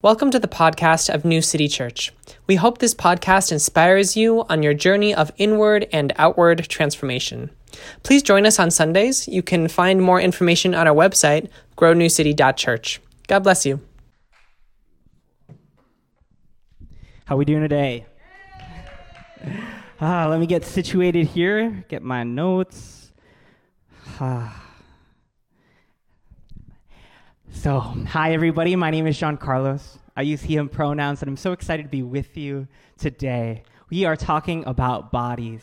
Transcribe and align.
Welcome 0.00 0.30
to 0.30 0.38
the 0.38 0.46
podcast 0.46 1.12
of 1.12 1.24
New 1.24 1.42
City 1.42 1.66
Church. 1.66 2.12
We 2.46 2.54
hope 2.54 2.78
this 2.78 2.94
podcast 2.94 3.50
inspires 3.50 4.16
you 4.16 4.44
on 4.48 4.62
your 4.62 4.72
journey 4.72 5.12
of 5.12 5.32
inward 5.38 5.88
and 5.92 6.12
outward 6.18 6.68
transformation. 6.68 7.50
Please 8.04 8.22
join 8.22 8.46
us 8.46 8.60
on 8.60 8.70
Sundays. 8.70 9.26
You 9.26 9.42
can 9.42 9.66
find 9.66 10.00
more 10.00 10.20
information 10.20 10.72
on 10.72 10.86
our 10.86 10.94
website, 10.94 11.48
grownewcity.church. 11.76 13.00
God 13.26 13.40
bless 13.40 13.66
you. 13.66 13.80
How 17.24 17.36
we 17.36 17.44
doing 17.44 17.62
today? 17.62 18.06
Ah, 20.00 20.28
let 20.28 20.38
me 20.38 20.46
get 20.46 20.64
situated 20.64 21.26
here, 21.26 21.84
get 21.88 22.04
my 22.04 22.22
notes. 22.22 23.10
Ah. 24.20 24.67
So, 27.50 27.80
hi 27.80 28.34
everybody. 28.34 28.76
My 28.76 28.90
name 28.90 29.06
is 29.06 29.18
John 29.18 29.36
Carlos. 29.36 29.98
I 30.16 30.22
use 30.22 30.42
he 30.42 30.56
him 30.56 30.68
pronouns 30.68 31.22
and 31.22 31.28
I'm 31.28 31.36
so 31.36 31.52
excited 31.52 31.82
to 31.82 31.88
be 31.88 32.02
with 32.02 32.36
you 32.36 32.68
today. 32.98 33.64
We 33.90 34.04
are 34.04 34.16
talking 34.16 34.64
about 34.66 35.10
bodies. 35.10 35.62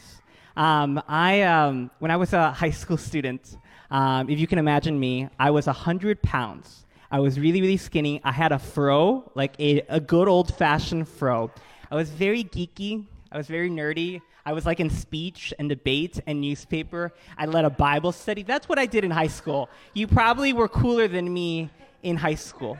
Um, 0.57 1.01
I 1.07 1.43
um, 1.43 1.91
when 1.99 2.11
I 2.11 2.17
was 2.17 2.33
a 2.33 2.51
high 2.51 2.71
school 2.71 2.97
student, 2.97 3.57
um, 3.91 4.29
if 4.29 4.39
you 4.39 4.47
can 4.47 4.59
imagine 4.59 4.99
me, 4.99 5.29
I 5.39 5.51
was 5.51 5.67
100 5.67 6.21
pounds. 6.21 6.85
I 7.11 7.19
was 7.19 7.39
really, 7.39 7.61
really 7.61 7.77
skinny. 7.77 8.19
I 8.23 8.31
had 8.31 8.51
a 8.51 8.59
fro, 8.59 9.31
like 9.35 9.53
a, 9.59 9.81
a 9.87 9.99
good 9.99 10.27
old 10.27 10.53
fashioned 10.53 11.07
fro. 11.07 11.51
I 11.89 11.95
was 11.95 12.09
very 12.09 12.43
geeky. 12.43 13.05
I 13.35 13.37
was 13.37 13.47
very 13.47 13.69
nerdy. 13.69 14.21
I 14.45 14.53
was 14.53 14.65
like 14.65 14.79
in 14.79 14.89
speech 14.89 15.53
and 15.59 15.67
debate 15.67 16.21
and 16.25 16.39
newspaper. 16.39 17.11
I 17.37 17.47
led 17.47 17.65
a 17.65 17.69
Bible 17.69 18.13
study. 18.13 18.43
That's 18.43 18.69
what 18.69 18.79
I 18.79 18.85
did 18.85 19.03
in 19.03 19.11
high 19.11 19.27
school. 19.27 19.69
You 19.93 20.07
probably 20.07 20.53
were 20.53 20.69
cooler 20.69 21.09
than 21.09 21.33
me 21.33 21.69
in 22.01 22.15
high 22.15 22.35
school. 22.35 22.77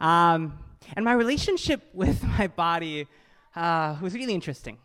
Um, 0.00 0.58
and 0.94 1.04
my 1.04 1.12
relationship 1.12 1.82
with 1.92 2.22
my 2.22 2.46
body 2.46 3.06
uh, 3.54 3.96
was 4.00 4.14
really 4.14 4.32
interesting 4.32 4.78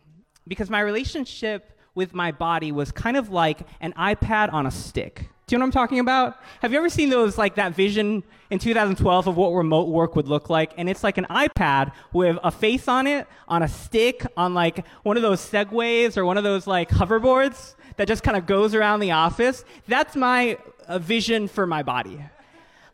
because 0.46 0.68
my 0.68 0.80
relationship 0.80 1.78
with 1.94 2.12
my 2.12 2.30
body 2.30 2.70
was 2.70 2.92
kind 2.92 3.16
of 3.16 3.30
like 3.30 3.60
an 3.80 3.94
iPad 3.94 4.52
on 4.52 4.66
a 4.66 4.70
stick. 4.70 5.30
Do 5.50 5.56
you 5.56 5.58
know 5.58 5.64
what 5.64 5.74
I'm 5.74 5.82
talking 5.82 5.98
about? 5.98 6.38
Have 6.62 6.70
you 6.70 6.78
ever 6.78 6.88
seen 6.88 7.10
those, 7.10 7.36
like 7.36 7.56
that 7.56 7.74
vision 7.74 8.22
in 8.50 8.60
2012 8.60 9.26
of 9.26 9.36
what 9.36 9.48
remote 9.50 9.88
work 9.88 10.14
would 10.14 10.28
look 10.28 10.48
like? 10.48 10.72
And 10.76 10.88
it's 10.88 11.02
like 11.02 11.18
an 11.18 11.26
iPad 11.28 11.90
with 12.12 12.38
a 12.44 12.52
face 12.52 12.86
on 12.86 13.08
it, 13.08 13.26
on 13.48 13.64
a 13.64 13.66
stick, 13.66 14.24
on 14.36 14.54
like 14.54 14.86
one 15.02 15.16
of 15.16 15.24
those 15.24 15.40
segways 15.40 16.16
or 16.16 16.24
one 16.24 16.38
of 16.38 16.44
those 16.44 16.68
like 16.68 16.88
hoverboards 16.90 17.74
that 17.96 18.06
just 18.06 18.22
kind 18.22 18.36
of 18.36 18.46
goes 18.46 18.76
around 18.76 19.00
the 19.00 19.10
office. 19.10 19.64
That's 19.88 20.14
my 20.14 20.56
uh, 20.86 21.00
vision 21.00 21.48
for 21.48 21.66
my 21.66 21.82
body. 21.82 22.24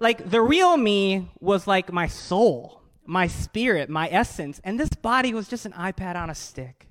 Like 0.01 0.31
the 0.31 0.41
real 0.41 0.79
me 0.79 1.31
was 1.41 1.67
like 1.67 1.93
my 1.93 2.07
soul, 2.07 2.81
my 3.05 3.27
spirit, 3.27 3.91
my 3.91 4.09
essence, 4.09 4.62
and 4.65 4.81
this 4.81 4.89
body 4.89 5.34
was 5.34 5.47
just 5.47 5.67
an 5.67 5.73
iPad 5.73 6.17
on 6.17 6.31
a 6.31 6.34
stick. 6.34 6.89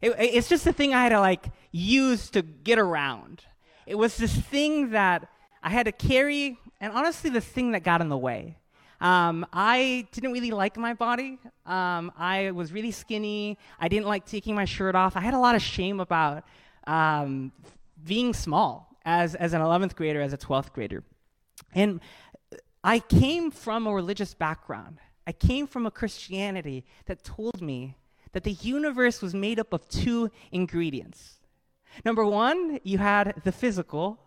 It, 0.00 0.14
it's 0.16 0.48
just 0.48 0.64
a 0.64 0.72
thing 0.72 0.94
I 0.94 1.02
had 1.02 1.08
to 1.08 1.18
like 1.18 1.46
use 1.72 2.30
to 2.30 2.42
get 2.42 2.78
around. 2.78 3.46
It 3.86 3.96
was 3.96 4.16
this 4.16 4.34
thing 4.34 4.90
that 4.90 5.28
I 5.62 5.70
had 5.70 5.86
to 5.86 5.92
carry, 5.92 6.58
and 6.80 6.92
honestly, 6.92 7.30
the 7.30 7.40
thing 7.40 7.72
that 7.72 7.82
got 7.82 8.00
in 8.00 8.08
the 8.08 8.18
way. 8.18 8.56
Um, 9.00 9.44
I 9.52 10.06
didn't 10.12 10.30
really 10.32 10.52
like 10.52 10.76
my 10.76 10.94
body. 10.94 11.38
Um, 11.66 12.12
I 12.16 12.52
was 12.52 12.72
really 12.72 12.92
skinny. 12.92 13.58
I 13.80 13.88
didn't 13.88 14.06
like 14.06 14.26
taking 14.26 14.54
my 14.54 14.64
shirt 14.64 14.94
off. 14.94 15.16
I 15.16 15.20
had 15.20 15.34
a 15.34 15.38
lot 15.38 15.56
of 15.56 15.62
shame 15.62 15.98
about 15.98 16.44
um, 16.86 17.50
being 18.04 18.32
small 18.32 18.96
as, 19.04 19.34
as 19.34 19.54
an 19.54 19.60
11th 19.60 19.96
grader, 19.96 20.20
as 20.20 20.32
a 20.32 20.38
12th 20.38 20.72
grader. 20.72 21.02
And 21.74 22.00
I 22.84 23.00
came 23.00 23.50
from 23.50 23.88
a 23.88 23.92
religious 23.92 24.34
background. 24.34 24.98
I 25.26 25.32
came 25.32 25.66
from 25.66 25.84
a 25.84 25.90
Christianity 25.90 26.84
that 27.06 27.24
told 27.24 27.60
me 27.60 27.96
that 28.32 28.44
the 28.44 28.52
universe 28.52 29.20
was 29.20 29.34
made 29.34 29.58
up 29.58 29.72
of 29.72 29.88
two 29.88 30.30
ingredients 30.52 31.38
Number 32.04 32.24
one, 32.24 32.80
you 32.82 32.98
had 32.98 33.34
the 33.44 33.52
physical. 33.52 34.18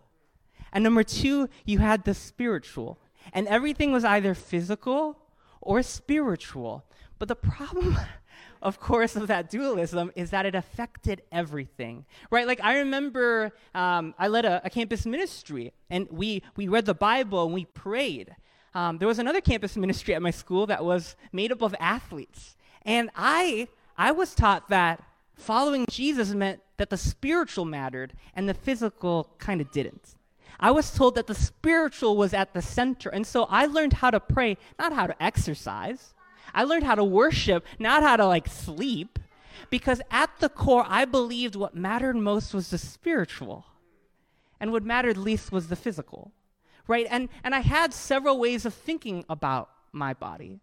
And 0.72 0.84
number 0.84 1.02
two, 1.02 1.48
you 1.64 1.78
had 1.78 2.04
the 2.04 2.14
spiritual. 2.14 2.98
And 3.32 3.46
everything 3.48 3.92
was 3.92 4.04
either 4.04 4.34
physical 4.34 5.18
or 5.60 5.82
spiritual. 5.82 6.84
But 7.18 7.28
the 7.28 7.36
problem, 7.36 7.96
of 8.62 8.80
course, 8.80 9.16
of 9.16 9.26
that 9.28 9.50
dualism 9.50 10.12
is 10.14 10.30
that 10.30 10.46
it 10.46 10.54
affected 10.54 11.22
everything, 11.32 12.04
right? 12.30 12.46
Like 12.46 12.60
I 12.62 12.78
remember 12.78 13.52
um, 13.74 14.14
I 14.18 14.28
led 14.28 14.44
a, 14.44 14.60
a, 14.64 14.70
campus 14.70 15.06
ministry, 15.06 15.72
and 15.90 16.08
we 16.10 16.42
we 16.56 16.68
read 16.68 16.86
the 16.86 16.94
Bible 16.94 17.44
and 17.44 17.54
we 17.54 17.64
prayed. 17.64 18.34
Um, 18.74 18.98
there 18.98 19.08
was 19.08 19.18
another 19.18 19.40
campus 19.40 19.76
ministry 19.76 20.14
at 20.14 20.22
my 20.22 20.30
school 20.30 20.66
that 20.66 20.84
was 20.84 21.16
made 21.32 21.52
up 21.52 21.62
of 21.62 21.74
athletes, 21.80 22.56
and 22.82 23.10
I 23.16 23.68
I 23.96 24.12
was 24.12 24.34
taught 24.34 24.68
that 24.68 25.02
following 25.34 25.86
Jesus 25.90 26.32
meant 26.32 26.60
that 26.76 26.90
the 26.90 26.96
spiritual 26.96 27.64
mattered 27.64 28.12
and 28.34 28.48
the 28.48 28.54
physical 28.54 29.30
kind 29.38 29.60
of 29.60 29.70
didn't. 29.70 30.14
I 30.58 30.70
was 30.70 30.90
told 30.90 31.14
that 31.16 31.26
the 31.26 31.34
spiritual 31.34 32.16
was 32.16 32.32
at 32.32 32.54
the 32.54 32.62
center. 32.62 33.10
And 33.10 33.26
so 33.26 33.44
I 33.44 33.66
learned 33.66 33.94
how 33.94 34.10
to 34.10 34.20
pray, 34.20 34.56
not 34.78 34.92
how 34.92 35.06
to 35.06 35.22
exercise. 35.22 36.14
I 36.54 36.64
learned 36.64 36.84
how 36.84 36.94
to 36.94 37.04
worship, 37.04 37.64
not 37.78 38.02
how 38.02 38.16
to 38.16 38.26
like 38.26 38.48
sleep. 38.48 39.18
Because 39.68 40.00
at 40.10 40.30
the 40.38 40.48
core, 40.48 40.84
I 40.86 41.04
believed 41.04 41.56
what 41.56 41.74
mattered 41.74 42.16
most 42.16 42.54
was 42.54 42.70
the 42.70 42.78
spiritual, 42.78 43.66
and 44.60 44.70
what 44.70 44.84
mattered 44.84 45.16
least 45.16 45.50
was 45.50 45.68
the 45.68 45.76
physical. 45.76 46.30
Right? 46.86 47.06
And, 47.10 47.28
and 47.42 47.54
I 47.54 47.60
had 47.60 47.92
several 47.92 48.38
ways 48.38 48.64
of 48.64 48.74
thinking 48.74 49.24
about 49.28 49.70
my 49.92 50.14
body. 50.14 50.60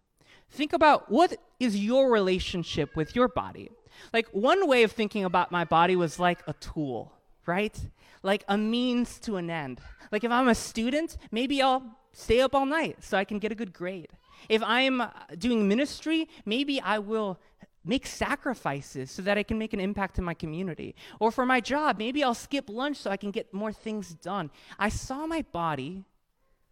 Think 0.54 0.72
about 0.72 1.10
what 1.10 1.36
is 1.58 1.76
your 1.76 2.12
relationship 2.12 2.94
with 2.94 3.16
your 3.16 3.26
body? 3.26 3.72
Like, 4.12 4.28
one 4.28 4.68
way 4.68 4.84
of 4.84 4.92
thinking 4.92 5.24
about 5.24 5.50
my 5.50 5.64
body 5.64 5.96
was 5.96 6.20
like 6.20 6.40
a 6.46 6.52
tool, 6.52 7.12
right? 7.44 7.76
Like 8.22 8.44
a 8.48 8.56
means 8.56 9.18
to 9.20 9.34
an 9.34 9.50
end. 9.50 9.80
Like, 10.12 10.22
if 10.22 10.30
I'm 10.30 10.46
a 10.46 10.54
student, 10.54 11.16
maybe 11.32 11.60
I'll 11.60 11.82
stay 12.12 12.40
up 12.40 12.54
all 12.54 12.66
night 12.66 13.02
so 13.02 13.18
I 13.18 13.24
can 13.24 13.40
get 13.40 13.50
a 13.50 13.56
good 13.56 13.72
grade. 13.72 14.10
If 14.48 14.62
I'm 14.62 15.00
uh, 15.00 15.10
doing 15.36 15.66
ministry, 15.66 16.28
maybe 16.44 16.80
I 16.80 17.00
will 17.00 17.40
make 17.84 18.06
sacrifices 18.06 19.10
so 19.10 19.22
that 19.22 19.36
I 19.36 19.42
can 19.42 19.58
make 19.58 19.72
an 19.72 19.80
impact 19.80 20.18
in 20.18 20.24
my 20.24 20.34
community. 20.34 20.94
Or 21.18 21.32
for 21.32 21.44
my 21.44 21.60
job, 21.60 21.98
maybe 21.98 22.22
I'll 22.22 22.32
skip 22.32 22.68
lunch 22.68 22.98
so 22.98 23.10
I 23.10 23.16
can 23.16 23.32
get 23.32 23.52
more 23.52 23.72
things 23.72 24.14
done. 24.14 24.52
I 24.78 24.88
saw 24.88 25.26
my 25.26 25.42
body 25.50 26.04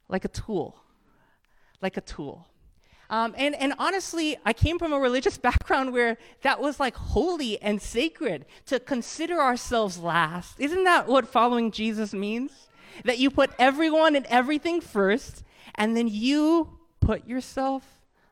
like 0.08 0.24
a 0.24 0.28
tool, 0.28 0.76
like 1.80 1.96
a 1.96 2.00
tool. 2.00 2.46
Um, 3.12 3.34
and, 3.36 3.54
and 3.54 3.74
honestly, 3.78 4.38
I 4.46 4.54
came 4.54 4.78
from 4.78 4.94
a 4.94 4.98
religious 4.98 5.36
background 5.48 5.92
where 5.92 6.16
that 6.40 6.60
was 6.60 6.80
like 6.80 6.96
holy 6.96 7.60
and 7.60 7.80
sacred 7.80 8.46
to 8.66 8.80
consider 8.80 9.38
ourselves 9.38 9.98
last. 9.98 10.58
Isn't 10.58 10.84
that 10.84 11.06
what 11.06 11.28
following 11.28 11.70
Jesus 11.70 12.14
means? 12.14 12.68
That 13.04 13.18
you 13.18 13.30
put 13.30 13.50
everyone 13.58 14.16
and 14.16 14.26
everything 14.26 14.80
first, 14.80 15.44
and 15.74 15.96
then 15.96 16.08
you 16.08 16.78
put 17.00 17.26
yourself 17.26 17.84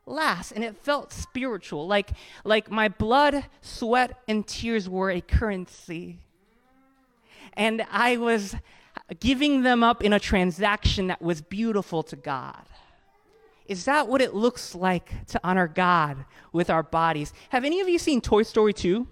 last. 0.07 0.53
And 0.53 0.65
it 0.65 0.77
felt 0.79 1.13
spiritual, 1.13 1.87
like, 1.87 2.13
like 2.45 2.71
my 2.71 2.89
blood, 2.89 3.45
sweat, 3.61 4.19
and 4.29 4.47
tears 4.47 4.89
were 4.89 5.11
a 5.11 5.21
currency. 5.21 6.19
And 7.53 7.85
I 7.91 8.17
was 8.17 8.57
giving 9.19 9.63
them 9.63 9.83
up 9.83 10.03
in 10.03 10.13
a 10.15 10.21
transaction 10.21 11.09
that 11.09 11.21
was 11.21 11.43
beautiful 11.43 12.03
to 12.05 12.17
God. 12.17 12.65
Is 13.71 13.85
that 13.85 14.09
what 14.09 14.21
it 14.21 14.35
looks 14.35 14.75
like 14.75 15.25
to 15.29 15.41
honor 15.45 15.69
God 15.69 16.25
with 16.53 16.71
our 16.71 16.83
bodies? 16.83 17.33
Have 17.51 17.65
any 17.65 17.81
of 17.81 17.89
you 17.89 18.01
seen 18.01 18.21
Toy 18.21 18.43
Story 18.43 18.73
2? 18.73 19.07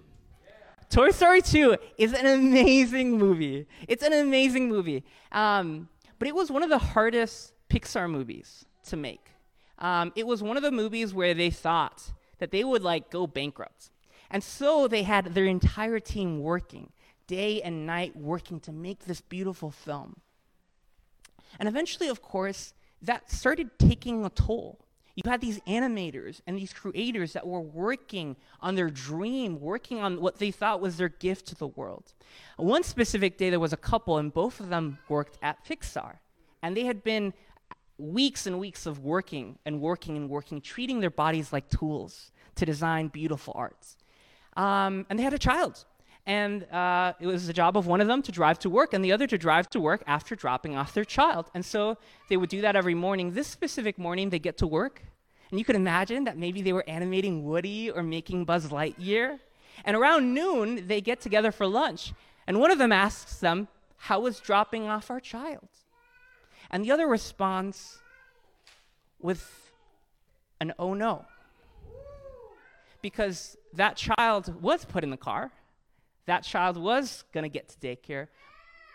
Toy 0.89 1.11
Story 1.11 1.41
2 1.41 1.77
is 1.97 2.11
an 2.11 2.25
amazing 2.25 3.17
movie. 3.17 3.67
It's 3.87 4.03
an 4.03 4.11
amazing 4.11 4.67
movie. 4.67 5.05
Um, 5.31 5.87
but 6.19 6.27
it 6.27 6.35
was 6.35 6.51
one 6.51 6.61
of 6.61 6.69
the 6.69 6.77
hardest 6.77 7.53
Pixar 7.69 8.11
movies 8.11 8.65
to 8.87 8.97
make. 8.97 9.29
Um, 9.77 10.11
it 10.17 10.27
was 10.27 10.43
one 10.43 10.57
of 10.57 10.63
the 10.63 10.71
movies 10.71 11.13
where 11.13 11.33
they 11.33 11.51
thought 11.51 12.11
that 12.39 12.51
they 12.51 12.65
would 12.65 12.83
like 12.83 13.09
go 13.09 13.27
bankrupt. 13.27 13.91
And 14.29 14.43
so 14.43 14.89
they 14.89 15.03
had 15.03 15.35
their 15.35 15.45
entire 15.45 16.01
team 16.01 16.41
working 16.41 16.91
day 17.27 17.61
and 17.61 17.85
night 17.85 18.13
working 18.13 18.59
to 18.59 18.73
make 18.73 19.05
this 19.05 19.21
beautiful 19.21 19.71
film. 19.71 20.17
And 21.57 21.69
eventually, 21.69 22.09
of 22.09 22.21
course, 22.21 22.73
that 23.01 23.31
started 23.31 23.77
taking 23.79 24.25
a 24.25 24.29
toll. 24.29 24.79
You 25.15 25.29
had 25.29 25.41
these 25.41 25.59
animators 25.61 26.39
and 26.47 26.57
these 26.57 26.71
creators 26.71 27.33
that 27.33 27.45
were 27.45 27.59
working 27.59 28.37
on 28.61 28.75
their 28.75 28.89
dream, 28.89 29.59
working 29.59 29.99
on 29.99 30.21
what 30.21 30.39
they 30.39 30.49
thought 30.49 30.79
was 30.79 30.95
their 30.95 31.09
gift 31.09 31.47
to 31.47 31.55
the 31.55 31.67
world. 31.67 32.13
One 32.55 32.83
specific 32.83 33.37
day, 33.37 33.49
there 33.49 33.59
was 33.59 33.73
a 33.73 33.77
couple, 33.77 34.17
and 34.17 34.33
both 34.33 34.61
of 34.61 34.69
them 34.69 34.99
worked 35.09 35.37
at 35.41 35.65
Pixar. 35.65 36.19
And 36.61 36.75
they 36.75 36.85
had 36.85 37.03
been 37.03 37.33
weeks 37.97 38.47
and 38.47 38.59
weeks 38.59 38.85
of 38.85 38.99
working 39.03 39.59
and 39.65 39.81
working 39.81 40.15
and 40.15 40.29
working, 40.29 40.61
treating 40.61 41.01
their 41.01 41.09
bodies 41.09 41.51
like 41.51 41.69
tools 41.69 42.31
to 42.55 42.65
design 42.65 43.09
beautiful 43.09 43.53
arts. 43.57 43.97
Um, 44.55 45.05
and 45.09 45.19
they 45.19 45.23
had 45.23 45.33
a 45.33 45.39
child 45.39 45.83
and 46.29 46.65
uh, 46.71 47.13
it 47.19 47.25
was 47.25 47.47
the 47.47 47.53
job 47.53 47.75
of 47.75 47.87
one 47.87 48.01
of 48.01 48.07
them 48.07 48.21
to 48.21 48.31
drive 48.31 48.59
to 48.59 48.69
work 48.69 48.93
and 48.93 49.03
the 49.03 49.11
other 49.11 49.25
to 49.25 49.35
drive 49.35 49.67
to 49.71 49.79
work 49.79 50.03
after 50.05 50.35
dropping 50.35 50.75
off 50.75 50.93
their 50.93 51.03
child. 51.03 51.49
And 51.55 51.65
so 51.65 51.97
they 52.29 52.37
would 52.37 52.51
do 52.51 52.61
that 52.61 52.75
every 52.75 52.93
morning. 52.93 53.33
This 53.33 53.47
specific 53.47 53.97
morning, 53.97 54.29
they 54.29 54.37
get 54.37 54.55
to 54.59 54.67
work, 54.67 55.01
And 55.49 55.57
you 55.57 55.65
could 55.65 55.75
imagine 55.75 56.25
that 56.25 56.37
maybe 56.37 56.61
they 56.61 56.71
were 56.71 56.87
animating 56.87 57.45
Woody 57.45 57.89
or 57.89 58.03
making 58.03 58.45
Buzz 58.45 58.67
Lightyear. 58.67 59.39
And 59.83 59.97
around 59.97 60.35
noon, 60.35 60.85
they 60.85 61.01
get 61.01 61.19
together 61.19 61.51
for 61.51 61.65
lunch. 61.65 62.13
And 62.45 62.59
one 62.59 62.69
of 62.69 62.77
them 62.77 62.91
asks 62.91 63.37
them, 63.37 63.67
How 63.97 64.19
was 64.19 64.39
dropping 64.39 64.87
off 64.87 65.09
our 65.09 65.19
child? 65.19 65.67
And 66.69 66.85
the 66.85 66.91
other 66.91 67.07
responds 67.07 67.97
with 69.19 69.71
an 70.59 70.73
oh 70.77 70.93
no. 70.93 71.25
Because 73.01 73.57
that 73.73 73.95
child 73.95 74.61
was 74.61 74.85
put 74.85 75.03
in 75.03 75.09
the 75.09 75.17
car, 75.17 75.51
that 76.29 76.43
child 76.43 76.77
was 76.77 77.23
going 77.33 77.43
to 77.43 77.49
get 77.49 77.69
to 77.69 77.77
daycare, 77.79 78.27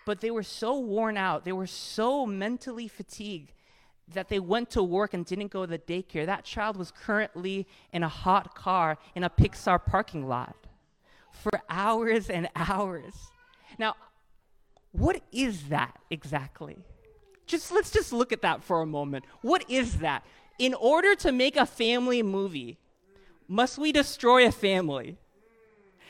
but 0.07 0.21
they 0.21 0.31
were 0.31 0.43
so 0.43 0.79
worn 0.79 1.17
out, 1.17 1.45
they 1.45 1.53
were 1.53 1.67
so 1.67 2.25
mentally 2.25 2.89
fatigued 2.89 3.53
that 4.13 4.29
they 4.29 4.39
went 4.39 4.71
to 4.71 4.83
work 4.83 5.15
and 5.15 5.25
didn't 5.25 5.51
go 5.51 5.65
to 5.65 5.71
the 5.71 5.79
daycare. 5.79 6.27
That 6.27 6.45
child 6.45 6.77
was 6.77 6.91
currently 6.91 7.67
in 7.93 8.03
a 8.03 8.09
hot 8.09 8.55
car 8.55 8.99
in 9.15 9.25
a 9.25 9.31
Pixar 9.31 9.85
parking 9.85 10.29
lot 10.29 10.57
for 11.33 11.61
hours 11.69 12.31
and 12.31 12.49
hours. 12.55 13.15
Now, 13.79 13.95
what 14.93 15.21
is 15.33 15.71
that 15.71 15.99
exactly? 16.11 16.85
Just 17.47 17.73
let's 17.73 17.91
just 17.91 18.13
look 18.13 18.33
at 18.33 18.43
that 18.43 18.63
for 18.63 18.81
a 18.83 18.87
moment. 18.87 19.25
What 19.43 19.69
is 19.69 19.99
that? 19.99 20.25
In 20.59 20.75
order 20.75 21.15
to 21.17 21.33
make 21.33 21.57
a 21.57 21.67
family 21.67 22.23
movie, 22.23 22.79
must 23.49 23.77
we 23.77 23.91
destroy 23.91 24.47
a 24.47 24.53
family? 24.53 25.19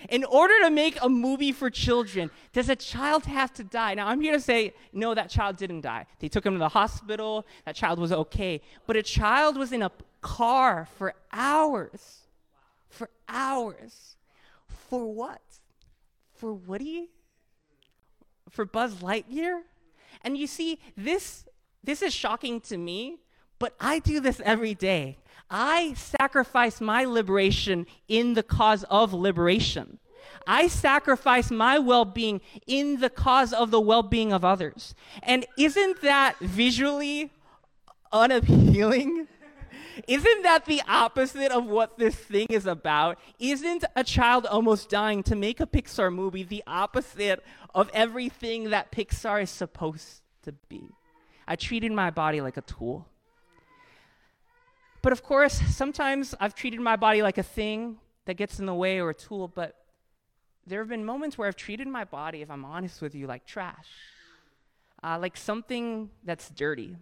In 0.09 0.25
order 0.25 0.55
to 0.63 0.71
make 0.71 0.99
a 1.03 1.09
movie 1.09 1.53
for 1.53 1.71
children, 1.71 2.31
does 2.53 2.69
a 2.69 2.77
child 2.77 3.25
have 3.25 3.53
to 3.55 3.65
die? 3.65 3.95
Now, 3.95 4.09
I'm 4.09 4.21
here 4.21 4.33
to 4.33 4.41
say, 4.41 4.75
no, 4.93 5.15
that 5.15 5.31
child 5.31 5.57
didn't 5.57 5.81
die. 5.81 6.07
They 6.19 6.29
took 6.29 6.45
him 6.45 6.55
to 6.55 6.59
the 6.59 6.69
hospital, 6.69 7.47
that 7.65 7.75
child 7.75 7.99
was 7.99 8.13
okay. 8.13 8.61
But 8.87 8.97
a 8.97 9.03
child 9.03 9.57
was 9.57 9.73
in 9.73 9.83
a 9.83 9.91
car 10.21 10.89
for 10.99 11.15
hours. 11.33 12.27
For 12.89 13.09
hours. 13.29 14.17
For 14.69 15.07
what? 15.07 15.43
For 16.35 16.53
Woody? 16.53 17.11
For 18.51 18.65
Buzz 18.65 18.97
Lightyear? 18.97 19.63
And 20.23 20.37
you 20.37 20.47
see, 20.47 20.79
this, 20.97 21.47
this 21.83 22.03
is 22.03 22.15
shocking 22.15 22.61
to 22.63 22.77
me, 22.77 23.19
but 23.59 23.75
I 23.81 23.99
do 23.99 24.21
this 24.21 24.41
every 24.45 24.75
day. 24.75 25.19
I 25.51 25.95
sacrifice 25.95 26.81
my 26.81 27.05
liberation 27.05 27.87
in 28.09 28.35
the 28.35 28.43
cause 28.43 28.85
of 28.85 29.13
liberation. 29.13 29.99
I 30.47 30.69
sacrifice 30.69 31.51
my 31.51 31.79
well 31.79 32.05
being 32.05 32.41
in 32.67 33.01
the 33.01 33.11
cause 33.11 33.53
of 33.53 33.71
the 33.71 33.81
well 33.81 34.03
being 34.03 34.33
of 34.33 34.45
others. 34.45 34.95
And 35.23 35.47
isn't 35.57 36.01
that 36.03 36.39
visually 36.41 37.31
unappealing? 38.13 39.29
Isn't 40.09 40.43
that 40.43 40.67
the 40.67 40.83
opposite 40.89 41.53
of 41.53 41.67
what 41.67 41.99
this 41.99 42.17
thing 42.17 42.49
is 42.51 42.67
about? 42.67 43.19
Isn't 43.39 43.85
a 43.95 44.03
child 44.03 44.45
almost 44.47 44.89
dying 44.89 45.23
to 45.25 45.37
make 45.37 45.61
a 45.61 45.67
Pixar 45.67 46.13
movie 46.13 46.43
the 46.43 46.65
opposite 46.67 47.43
of 47.75 47.91
everything 47.95 48.71
that 48.71 48.91
Pixar 48.91 49.43
is 49.43 49.51
supposed 49.51 50.23
to 50.43 50.53
be? 50.69 50.89
I 51.47 51.57
treated 51.57 51.93
my 51.93 52.11
body 52.11 52.41
like 52.41 52.57
a 52.57 52.63
tool. 52.63 53.07
But 55.05 55.13
of 55.13 55.23
course, 55.23 55.61
sometimes 55.69 56.35
I've 56.41 56.55
treated 56.55 56.81
my 56.81 56.97
body 56.97 57.21
like 57.21 57.37
a 57.37 57.43
thing 57.43 57.99
that 58.25 58.39
gets 58.39 58.59
in 58.59 58.65
the 58.65 58.75
way 58.75 59.01
or 59.01 59.11
a 59.11 59.15
tool, 59.15 59.49
but 59.49 59.77
there 60.67 60.81
have 60.81 60.89
been 60.89 61.05
moments 61.05 61.37
where 61.37 61.47
I've 61.47 61.57
treated 61.57 61.87
my 61.87 62.05
body, 62.05 62.41
if 62.41 62.51
I'm 62.51 62.65
honest 62.65 63.03
with 63.03 63.15
you, 63.15 63.27
like 63.27 63.45
trash, 63.45 63.87
uh, 65.03 65.19
like 65.21 65.37
something 65.37 66.09
that's 66.25 66.49
dirty, 66.49 66.97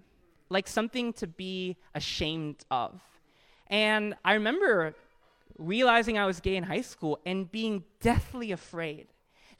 like 0.48 0.66
something 0.66 1.12
to 1.12 1.28
be 1.28 1.76
ashamed 1.94 2.64
of. 2.72 3.00
And 3.68 4.16
I 4.24 4.32
remember 4.34 4.96
realizing 5.56 6.18
I 6.18 6.26
was 6.26 6.40
gay 6.40 6.56
in 6.56 6.64
high 6.64 6.80
school 6.80 7.20
and 7.24 7.52
being 7.52 7.84
deathly 8.00 8.50
afraid 8.50 9.06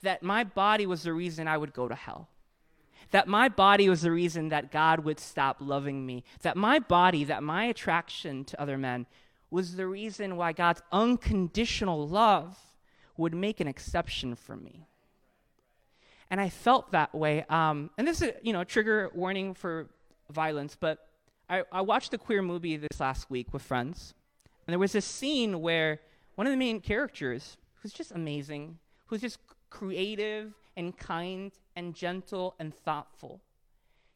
that 0.02 0.24
my 0.24 0.42
body 0.42 0.84
was 0.84 1.04
the 1.04 1.12
reason 1.12 1.46
I 1.46 1.56
would 1.56 1.72
go 1.72 1.86
to 1.86 1.94
hell 1.94 2.26
that 3.12 3.28
my 3.28 3.48
body 3.48 3.88
was 3.88 4.02
the 4.02 4.10
reason 4.10 4.48
that 4.48 4.72
God 4.72 5.00
would 5.00 5.20
stop 5.20 5.58
loving 5.60 6.04
me, 6.04 6.24
that 6.40 6.56
my 6.56 6.78
body, 6.78 7.24
that 7.24 7.42
my 7.42 7.64
attraction 7.64 8.44
to 8.46 8.60
other 8.60 8.76
men 8.76 9.06
was 9.50 9.76
the 9.76 9.86
reason 9.86 10.36
why 10.36 10.52
God's 10.52 10.82
unconditional 10.90 12.08
love 12.08 12.58
would 13.16 13.34
make 13.34 13.60
an 13.60 13.68
exception 13.68 14.34
for 14.34 14.56
me. 14.56 14.86
And 16.30 16.40
I 16.40 16.48
felt 16.48 16.92
that 16.92 17.14
way. 17.14 17.44
Um, 17.50 17.90
and 17.98 18.08
this 18.08 18.22
is, 18.22 18.32
you 18.42 18.54
know, 18.54 18.64
trigger 18.64 19.10
warning 19.14 19.52
for 19.52 19.88
violence, 20.30 20.74
but 20.78 21.06
I, 21.50 21.64
I 21.70 21.82
watched 21.82 22.14
a 22.14 22.18
queer 22.18 22.40
movie 22.40 22.78
this 22.78 22.98
last 22.98 23.30
week 23.30 23.52
with 23.52 23.60
friends. 23.60 24.14
And 24.66 24.72
there 24.72 24.78
was 24.78 24.92
this 24.92 25.04
scene 25.04 25.60
where 25.60 26.00
one 26.36 26.46
of 26.46 26.50
the 26.50 26.56
main 26.56 26.80
characters, 26.80 27.58
who's 27.82 27.92
just 27.92 28.12
amazing, 28.12 28.78
who's 29.06 29.20
just 29.20 29.38
creative 29.68 30.54
and 30.76 30.96
kind 30.96 31.52
and 31.76 31.94
gentle 31.94 32.54
and 32.58 32.74
thoughtful. 32.74 33.40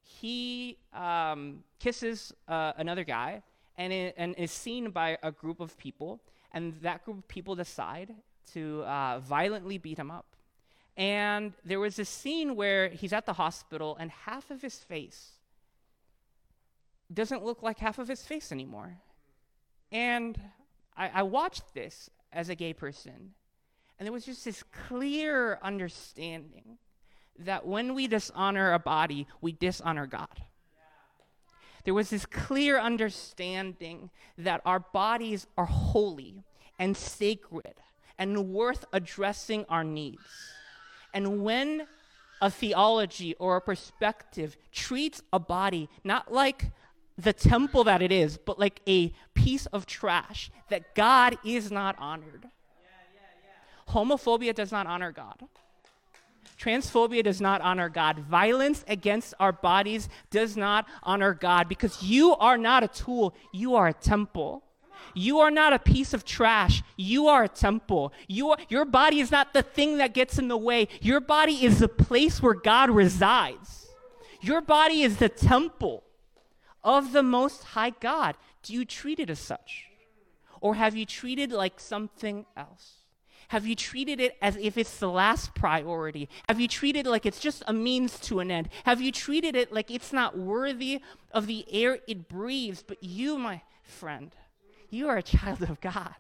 He 0.03 0.79
um, 0.93 1.65
kisses 1.79 2.33
uh, 2.49 2.73
another 2.77 3.05
guy 3.05 3.43
and, 3.77 3.93
it, 3.93 4.15
and 4.17 4.35
is 4.39 4.51
seen 4.51 4.91
by 4.91 5.19
a 5.23 5.33
group 5.33 5.61
of 5.61 5.77
people, 5.77 6.21
and 6.53 6.75
that 6.83 7.05
group 7.05 7.19
of 7.19 7.29
people 7.29 7.55
decide 7.55 8.15
to 8.53 8.83
uh, 8.85 9.19
violently 9.21 9.79
beat 9.79 9.99
him 9.99 10.11
up. 10.11 10.27
And 10.97 11.53
there 11.65 11.81
was 11.81 11.97
this 11.97 12.09
scene 12.09 12.57
where 12.57 12.89
he's 12.89 13.13
at 13.13 13.27
the 13.27 13.35
hospital, 13.35 13.97
and 14.01 14.11
half 14.11 14.51
of 14.51 14.63
his 14.63 14.79
face 14.79 15.33
doesn't 17.13 17.45
look 17.45 17.63
like 17.63 17.79
half 17.79 17.99
of 17.99 18.09
his 18.09 18.25
face 18.25 18.51
anymore. 18.51 18.97
And 19.93 20.41
I, 20.97 21.11
I 21.15 21.23
watched 21.23 21.75
this 21.75 22.11
as 22.33 22.49
a 22.49 22.55
gay 22.55 22.73
person, 22.73 23.35
and 23.99 24.07
there 24.07 24.13
was 24.13 24.25
just 24.25 24.45
this 24.45 24.63
clear 24.89 25.59
understanding 25.63 26.79
that 27.39 27.67
when 27.67 27.95
we 27.95 28.07
dishonor 28.07 28.73
a 28.73 28.79
body, 28.79 29.27
we 29.41 29.53
dishonor 29.53 30.07
God. 30.07 30.43
There 31.85 31.95
was 31.95 32.11
this 32.11 32.27
clear 32.27 32.79
understanding 32.81 34.11
that 34.39 34.61
our 34.65 34.81
bodies 34.81 35.47
are 35.57 35.67
holy 35.67 36.43
and 36.79 36.97
sacred 36.97 37.75
and 38.19 38.49
worth 38.49 38.85
addressing 38.93 39.65
our 39.69 39.85
needs. 39.85 40.23
And 41.15 41.45
when 41.45 41.87
a 42.43 42.51
theology 42.51 43.35
or 43.37 43.57
a 43.57 43.61
perspective 43.61 44.57
treats 44.73 45.23
a 45.33 45.39
body 45.39 45.89
not 46.05 46.33
like 46.33 46.71
the 47.17 47.33
temple 47.33 47.85
that 47.85 48.03
it 48.03 48.13
is, 48.13 48.37
but 48.37 48.59
like 48.59 48.81
a 48.87 49.13
piece 49.35 49.67
of 49.67 49.87
trash, 49.87 50.51
that 50.69 50.95
God 50.95 51.39
is 51.45 51.71
not 51.71 51.97
honored. 51.99 52.49
Homophobia 53.89 54.55
does 54.55 54.73
not 54.73 54.87
honor 54.87 55.13
God. 55.13 55.43
Transphobia 56.59 57.23
does 57.23 57.41
not 57.41 57.61
honor 57.61 57.89
God. 57.89 58.19
Violence 58.19 58.85
against 58.89 59.35
our 59.39 59.53
bodies 59.53 60.09
does 60.31 60.57
not 60.57 60.87
honor 61.03 61.35
God 61.35 61.69
because 61.69 62.03
you 62.03 62.35
are 62.37 62.57
not 62.57 62.83
a 62.83 62.89
tool, 62.89 63.35
you 63.53 63.75
are 63.75 63.89
a 63.89 63.93
temple. 63.93 64.63
You 65.15 65.41
are 65.41 65.51
not 65.51 65.73
a 65.73 65.79
piece 65.79 66.13
of 66.13 66.25
trash. 66.25 66.83
You 66.97 67.29
are 67.29 67.45
a 67.45 67.49
temple. 67.49 68.13
You 68.29 68.51
are, 68.51 68.59
your 68.69 68.85
body 68.85 69.21
is 69.21 69.31
not 69.31 69.55
the 69.55 69.63
thing 69.63 69.99
that 69.99 70.15
gets 70.15 70.39
in 70.39 70.49
the 70.49 70.57
way. 70.57 70.89
Your 71.01 71.21
body 71.21 71.65
is 71.65 71.79
the 71.79 71.89
place 71.89 72.43
where 72.43 72.55
God 72.55 72.91
resides. 72.91 73.89
Your 74.41 74.61
body 74.61 75.03
is 75.03 75.17
the 75.17 75.29
temple 75.29 76.03
of 76.83 77.13
the 77.13 77.23
Most 77.23 77.65
High 77.65 77.91
God. 77.91 78.37
Do 78.63 78.73
you 78.73 78.85
treat 78.85 79.19
it 79.19 79.31
as 79.31 79.39
such? 79.39 79.87
Or 80.61 80.75
have 80.75 80.97
you 80.97 81.07
treated 81.07 81.53
like 81.53 81.81
something 81.81 82.47
else? 82.57 83.06
Have 83.49 83.67
you 83.67 83.75
treated 83.75 84.21
it 84.21 84.37
as 84.43 84.57
if 84.57 84.77
it's 84.77 84.99
the 84.99 85.11
last 85.11 85.55
priority? 85.55 86.29
Have 86.49 86.61
you 86.61 86.69
treated 86.69 87.07
it 87.07 87.11
like 87.11 87.27
it's 87.27 87.41
just 87.41 87.63
a 87.67 87.73
means 87.73 88.19
to 88.21 88.41
an 88.41 88.51
end? 88.51 88.69
Have 88.85 89.01
you 89.01 89.13
treated 89.13 89.55
it 89.55 89.73
like 89.73 89.91
it's 89.91 90.13
not 90.13 90.37
worthy 90.37 91.01
of 91.33 91.47
the 91.47 91.65
air 91.71 91.99
it 92.09 92.29
breathes? 92.29 92.83
But 92.87 93.03
you, 93.03 93.39
my 93.39 93.63
friend, 93.83 94.35
you 94.91 95.09
are 95.09 95.17
a 95.17 95.23
child 95.23 95.63
of 95.63 95.81
God. 95.81 96.15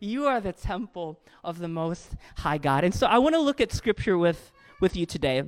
You 0.00 0.26
are 0.26 0.40
the 0.40 0.52
temple 0.52 1.20
of 1.44 1.58
the 1.58 1.68
Most 1.68 2.12
High 2.36 2.58
God. 2.58 2.84
And 2.84 2.94
so 2.94 3.06
I 3.06 3.18
want 3.18 3.34
to 3.34 3.40
look 3.40 3.60
at 3.60 3.72
scripture 3.72 4.18
with, 4.18 4.52
with 4.80 4.96
you 4.96 5.06
today. 5.06 5.42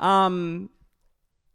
Um, 0.00 0.70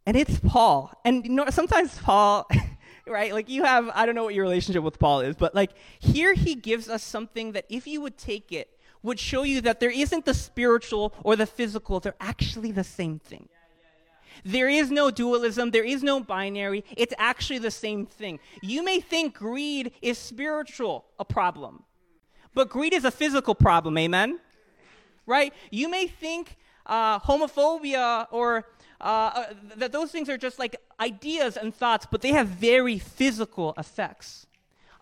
and 0.06 0.16
it's 0.16 0.38
Paul. 0.40 0.92
And 1.04 1.24
you 1.24 1.32
know, 1.32 1.46
sometimes 1.50 1.98
Paul. 1.98 2.48
right? 3.06 3.32
Like 3.32 3.48
you 3.48 3.64
have, 3.64 3.90
I 3.94 4.06
don't 4.06 4.14
know 4.14 4.24
what 4.24 4.34
your 4.34 4.44
relationship 4.44 4.82
with 4.82 4.98
Paul 4.98 5.20
is, 5.20 5.36
but 5.36 5.54
like 5.54 5.70
here 5.98 6.34
he 6.34 6.54
gives 6.54 6.88
us 6.88 7.02
something 7.02 7.52
that 7.52 7.66
if 7.68 7.86
you 7.86 8.00
would 8.00 8.16
take 8.16 8.52
it, 8.52 8.70
would 9.02 9.20
show 9.20 9.42
you 9.42 9.60
that 9.60 9.80
there 9.80 9.90
isn't 9.90 10.24
the 10.24 10.32
spiritual 10.32 11.14
or 11.22 11.36
the 11.36 11.46
physical, 11.46 12.00
they're 12.00 12.14
actually 12.20 12.72
the 12.72 12.84
same 12.84 13.18
thing. 13.18 13.48
There 14.44 14.68
is 14.68 14.90
no 14.90 15.10
dualism, 15.10 15.70
there 15.70 15.84
is 15.84 16.02
no 16.02 16.20
binary. 16.20 16.84
It's 16.96 17.14
actually 17.18 17.58
the 17.58 17.70
same 17.70 18.06
thing. 18.06 18.40
You 18.62 18.82
may 18.82 19.00
think 19.00 19.34
greed 19.34 19.92
is 20.02 20.18
spiritual, 20.18 21.04
a 21.18 21.24
problem, 21.24 21.84
but 22.54 22.68
greed 22.70 22.94
is 22.94 23.04
a 23.04 23.10
physical 23.10 23.54
problem, 23.54 23.96
amen? 23.98 24.40
Right? 25.26 25.52
You 25.70 25.88
may 25.88 26.06
think 26.06 26.56
uh, 26.86 27.18
homophobia 27.20 28.26
or 28.30 28.66
uh, 29.04 29.30
uh, 29.34 29.44
that 29.76 29.92
those 29.92 30.10
things 30.10 30.30
are 30.30 30.38
just 30.38 30.58
like 30.58 30.76
ideas 30.98 31.58
and 31.58 31.74
thoughts, 31.74 32.06
but 32.10 32.22
they 32.22 32.32
have 32.32 32.48
very 32.48 32.98
physical 32.98 33.74
effects. 33.76 34.46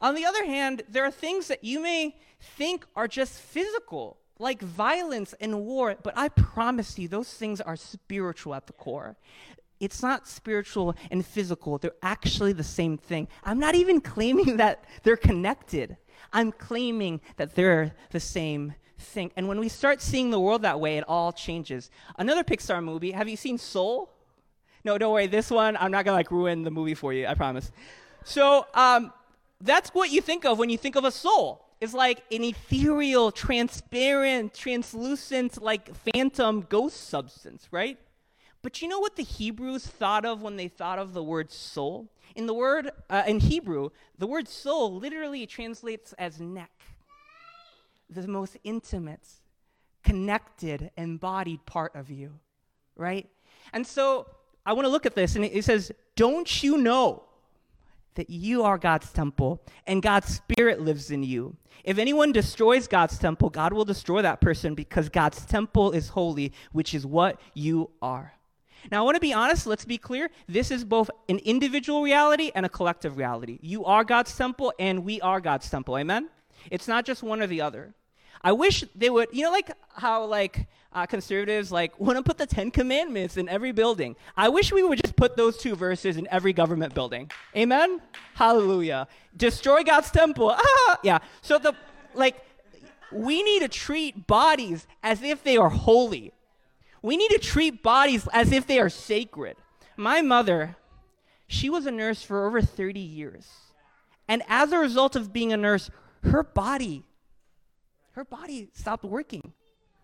On 0.01 0.17
the 0.17 0.25
other 0.25 0.45
hand, 0.45 0.83
there 0.89 1.05
are 1.05 1.11
things 1.13 1.47
that 1.47 1.63
you 1.63 1.81
may 1.81 2.17
think 2.41 2.85
are 2.97 3.07
just 3.07 3.39
physical, 3.39 4.19
like 4.41 4.61
violence 4.61 5.35
and 5.41 5.65
war, 5.65 5.95
but 6.03 6.15
I 6.17 6.31
promise 6.31 6.99
you, 6.99 7.07
those 7.07 7.33
things 7.33 7.61
are 7.61 7.77
spiritual 7.77 8.57
at 8.57 8.67
the 8.67 8.73
core. 8.73 9.17
It's 9.79 10.03
not 10.03 10.27
spiritual 10.27 10.97
and 11.13 11.25
physical, 11.25 11.79
they're 11.79 11.93
actually 12.03 12.53
the 12.53 12.65
same 12.65 12.99
thing. 12.99 13.29
I'm 13.45 13.61
not 13.61 13.77
even 13.77 14.01
claiming 14.01 14.57
that 14.57 14.85
they're 15.05 15.17
connected, 15.17 15.97
I'm 16.33 16.51
claiming 16.51 17.21
that 17.37 17.55
they're 17.55 17.95
the 18.11 18.21
same 18.21 18.75
thing. 19.03 19.31
And 19.37 19.49
when 19.49 19.59
we 19.59 19.69
start 19.69 20.01
seeing 20.01 20.31
the 20.31 20.41
world 20.41 20.63
that 20.63 20.81
way, 20.81 20.99
it 20.99 21.05
all 21.09 21.33
changes. 21.33 21.91
Another 22.19 22.45
Pixar 22.45 22.83
movie, 22.83 23.13
have 23.13 23.29
you 23.29 23.37
seen 23.37 23.59
Soul? 23.59 24.11
No, 24.85 24.99
don't 24.99 25.13
worry, 25.13 25.27
this 25.27 25.51
one, 25.51 25.77
I'm 25.77 25.91
not 25.91 26.05
gonna 26.05 26.17
like 26.17 26.31
ruin 26.31 26.63
the 26.63 26.71
movie 26.71 26.95
for 26.95 27.13
you, 27.13 27.27
I 27.27 27.35
promise. 27.35 27.71
So, 28.25 28.67
um, 28.75 29.13
that's 29.61 29.91
what 29.91 30.11
you 30.11 30.21
think 30.21 30.45
of 30.45 30.59
when 30.59 30.71
you 30.71 30.79
think 30.79 30.97
of 30.97 31.05
a 31.05 31.11
soul. 31.11 31.65
It's 31.81 31.95
like 31.95 32.23
an 32.31 32.45
ethereal, 32.45 33.31
transparent, 33.33 34.55
translucent, 34.55 35.63
like 35.63 35.95
phantom 35.95 36.67
ghost 36.69 37.09
substance, 37.09 37.69
right? 37.71 37.99
But 38.63 38.81
you 38.81 38.89
know 38.89 39.01
what 39.01 39.17
the 39.17 39.25
Hebrews 39.25 39.87
thought 39.87 40.25
of 40.25 40.43
when 40.43 40.57
they 40.57 40.69
thought 40.69 40.99
of 40.99 41.13
the 41.13 41.23
word 41.23 41.51
soul? 41.51 42.09
In 42.37 42.47
the 42.47 42.55
word 42.55 42.91
uh, 43.11 43.25
in 43.27 43.41
Hebrew, 43.41 43.91
the 44.19 44.27
word 44.27 44.49
soul 44.49 44.95
literally 44.95 45.47
translates 45.47 46.13
as 46.15 46.41
neck. 46.41 46.71
The 48.15 48.29
most 48.29 48.57
intimate, 48.63 49.27
connected, 50.05 50.91
embodied 50.97 51.65
part 51.67 51.95
of 51.95 52.11
you, 52.11 52.39
right? 52.97 53.29
And 53.73 53.87
so 53.87 54.27
I 54.67 54.73
want 54.75 54.87
to 54.87 54.91
look 54.91 55.07
at 55.07 55.15
this 55.15 55.37
and 55.37 55.45
it 55.45 55.65
says, 55.65 55.93
"Don't 56.15 56.63
you 56.63 56.77
know 56.77 57.25
that 58.15 58.31
you 58.31 58.63
are 58.63 58.79
God's 58.79 59.11
temple 59.11 59.63
and 59.87 60.03
God's 60.03 60.35
Spirit 60.35 60.81
lives 60.81 61.11
in 61.11 61.23
you. 61.23 61.57
If 61.85 61.99
anyone 61.99 62.33
destroys 62.33 62.87
God's 62.87 63.19
temple, 63.19 63.51
God 63.51 63.73
will 63.73 63.85
destroy 63.85 64.23
that 64.23 64.41
person 64.41 64.75
because 64.75 65.09
God's 65.09 65.45
temple 65.47 65.93
is 65.93 66.09
holy, 66.09 66.53
which 66.73 66.95
is 66.95 67.07
what 67.07 67.41
you 67.55 67.91
are. 68.01 68.35
Now, 68.91 68.99
I 68.99 69.03
want 69.03 69.15
to 69.15 69.21
be 69.21 69.33
honest, 69.33 69.67
let's 69.67 69.85
be 69.85 69.99
clear. 69.99 70.29
This 70.49 70.71
is 70.71 70.85
both 70.85 71.11
an 71.29 71.39
individual 71.39 72.03
reality 72.03 72.51
and 72.55 72.67
a 72.67 72.69
collective 72.69 73.17
reality. 73.17 73.59
You 73.63 73.85
are 73.85 74.05
God's 74.05 74.37
temple 74.37 74.73
and 74.79 75.05
we 75.05 75.21
are 75.21 75.41
God's 75.41 75.71
temple. 75.71 75.97
Amen? 75.97 76.29
It's 76.71 76.89
not 76.89 77.05
just 77.05 77.23
one 77.23 77.41
or 77.41 77.47
the 77.47 77.61
other. 77.61 77.95
I 78.45 78.53
wish 78.53 78.85
they 78.95 79.11
would, 79.11 79.29
you 79.33 79.43
know, 79.43 79.53
like 79.53 79.71
how 79.95 80.25
like 80.25 80.67
uh, 80.93 81.07
conservatives 81.07 81.73
like 81.73 81.99
want 81.99 82.17
to 82.19 82.23
put 82.23 82.39
the 82.39 82.47
Ten 82.47 82.71
Commandments 82.71 83.37
in 83.37 83.49
every 83.49 83.73
building. 83.73 84.17
I 84.37 84.49
wish 84.49 84.73
we 84.73 84.83
would 84.83 85.01
just 85.03 85.17
put 85.17 85.37
those 85.37 85.57
two 85.57 85.75
verses 85.75 86.17
in 86.17 86.27
every 86.31 86.53
government 86.53 86.95
building. 86.95 87.31
Amen. 87.57 88.01
Hallelujah. 88.35 89.09
Destroy 89.37 89.83
God's 89.83 90.11
temple. 90.11 90.55
Ah, 90.57 90.99
yeah. 91.03 91.19
So 91.41 91.59
the 91.59 91.75
like, 92.15 92.45
we 93.11 93.43
need 93.43 93.61
to 93.61 93.69
treat 93.69 94.27
bodies 94.27 94.87
as 95.03 95.23
if 95.23 95.43
they 95.45 95.57
are 95.57 95.71
holy. 95.71 96.33
We 97.01 97.17
need 97.17 97.31
to 97.31 97.39
treat 97.39 97.83
bodies 97.83 98.29
as 98.33 98.53
if 98.53 98.67
they 98.67 98.79
are 98.79 98.89
sacred. 98.89 99.57
My 99.97 100.23
mother, 100.23 100.77
she 101.47 101.69
was 101.69 101.87
a 101.87 101.91
nurse 101.91 102.23
for 102.23 102.47
over 102.47 102.63
30 102.63 103.01
years. 103.01 103.49
And 104.29 104.43
as 104.49 104.73
a 104.73 104.79
result 104.79 105.17
of 105.17 105.33
being 105.33 105.53
a 105.53 105.57
nurse, 105.57 105.91
her 106.23 106.43
body 106.43 107.05
her 108.13 108.25
body 108.25 108.69
stopped 108.73 109.05
working, 109.05 109.53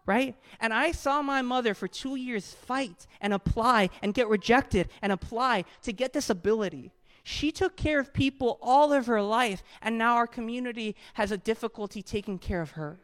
right? 0.06 0.34
And 0.60 0.72
I 0.72 0.92
saw 0.92 1.22
my 1.22 1.42
mother 1.42 1.74
for 1.74 1.88
two 1.88 2.16
years 2.16 2.54
fight 2.54 3.06
and 3.20 3.32
apply 3.32 3.90
and 4.02 4.14
get 4.14 4.28
rejected 4.28 4.88
and 5.02 5.12
apply 5.12 5.64
to 5.82 5.92
get 5.92 6.12
this 6.12 6.30
ability. 6.30 6.92
She 7.24 7.52
took 7.52 7.76
care 7.76 8.00
of 8.00 8.14
people 8.14 8.58
all 8.62 8.92
of 8.92 9.06
her 9.06 9.20
life, 9.20 9.62
and 9.82 9.98
now 9.98 10.14
our 10.14 10.26
community 10.26 10.96
has 11.14 11.30
a 11.30 11.36
difficulty 11.36 12.02
taking 12.02 12.38
care 12.38 12.62
of 12.62 12.70
her. 12.72 12.98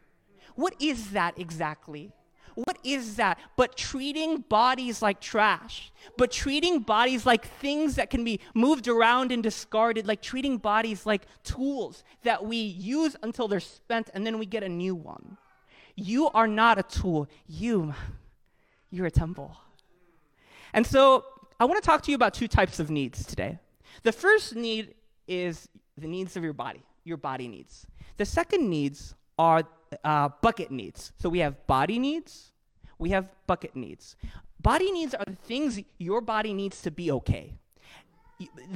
What 0.55 0.73
is 0.79 1.11
that 1.11 1.37
exactly? 1.37 2.11
What 2.55 2.77
is 2.83 3.17
that? 3.17 3.37
But 3.57 3.75
treating 3.75 4.37
bodies 4.39 5.01
like 5.01 5.19
trash, 5.19 5.91
but 6.17 6.31
treating 6.31 6.79
bodies 6.79 7.25
like 7.25 7.45
things 7.45 7.95
that 7.95 8.09
can 8.09 8.23
be 8.23 8.39
moved 8.53 8.87
around 8.87 9.31
and 9.31 9.43
discarded, 9.43 10.07
like 10.07 10.21
treating 10.21 10.57
bodies 10.57 11.05
like 11.05 11.23
tools 11.43 12.03
that 12.23 12.45
we 12.45 12.57
use 12.57 13.15
until 13.23 13.47
they're 13.47 13.59
spent 13.59 14.09
and 14.13 14.25
then 14.25 14.39
we 14.39 14.45
get 14.45 14.63
a 14.63 14.69
new 14.69 14.95
one. 14.95 15.37
You 15.95 16.29
are 16.29 16.47
not 16.47 16.79
a 16.79 16.83
tool. 16.83 17.27
You, 17.47 17.93
you're 18.89 19.05
a 19.07 19.11
temple. 19.11 19.55
And 20.73 20.85
so 20.85 21.25
I 21.59 21.65
want 21.65 21.81
to 21.81 21.85
talk 21.85 22.01
to 22.03 22.11
you 22.11 22.15
about 22.15 22.33
two 22.33 22.47
types 22.47 22.79
of 22.79 22.89
needs 22.89 23.25
today. 23.25 23.59
The 24.03 24.11
first 24.11 24.55
need 24.55 24.95
is 25.27 25.67
the 25.97 26.07
needs 26.07 26.35
of 26.35 26.43
your 26.43 26.53
body, 26.53 26.83
your 27.03 27.17
body 27.17 27.47
needs. 27.47 27.85
The 28.17 28.25
second 28.25 28.69
needs 28.69 29.15
are 29.37 29.63
uh, 30.03 30.29
bucket 30.41 30.71
needs. 30.71 31.11
So 31.19 31.29
we 31.29 31.39
have 31.39 31.65
body 31.67 31.99
needs, 31.99 32.51
we 32.97 33.09
have 33.09 33.29
bucket 33.47 33.75
needs. 33.75 34.15
Body 34.61 34.91
needs 34.91 35.13
are 35.13 35.25
the 35.25 35.35
things 35.35 35.79
your 35.97 36.21
body 36.21 36.53
needs 36.53 36.81
to 36.81 36.91
be 36.91 37.11
okay. 37.11 37.53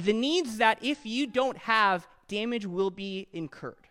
The 0.04 0.12
needs 0.12 0.58
that 0.58 0.78
if 0.82 1.04
you 1.04 1.26
don't 1.26 1.58
have, 1.58 2.06
damage 2.28 2.64
will 2.64 2.90
be 2.90 3.26
incurred. 3.32 3.88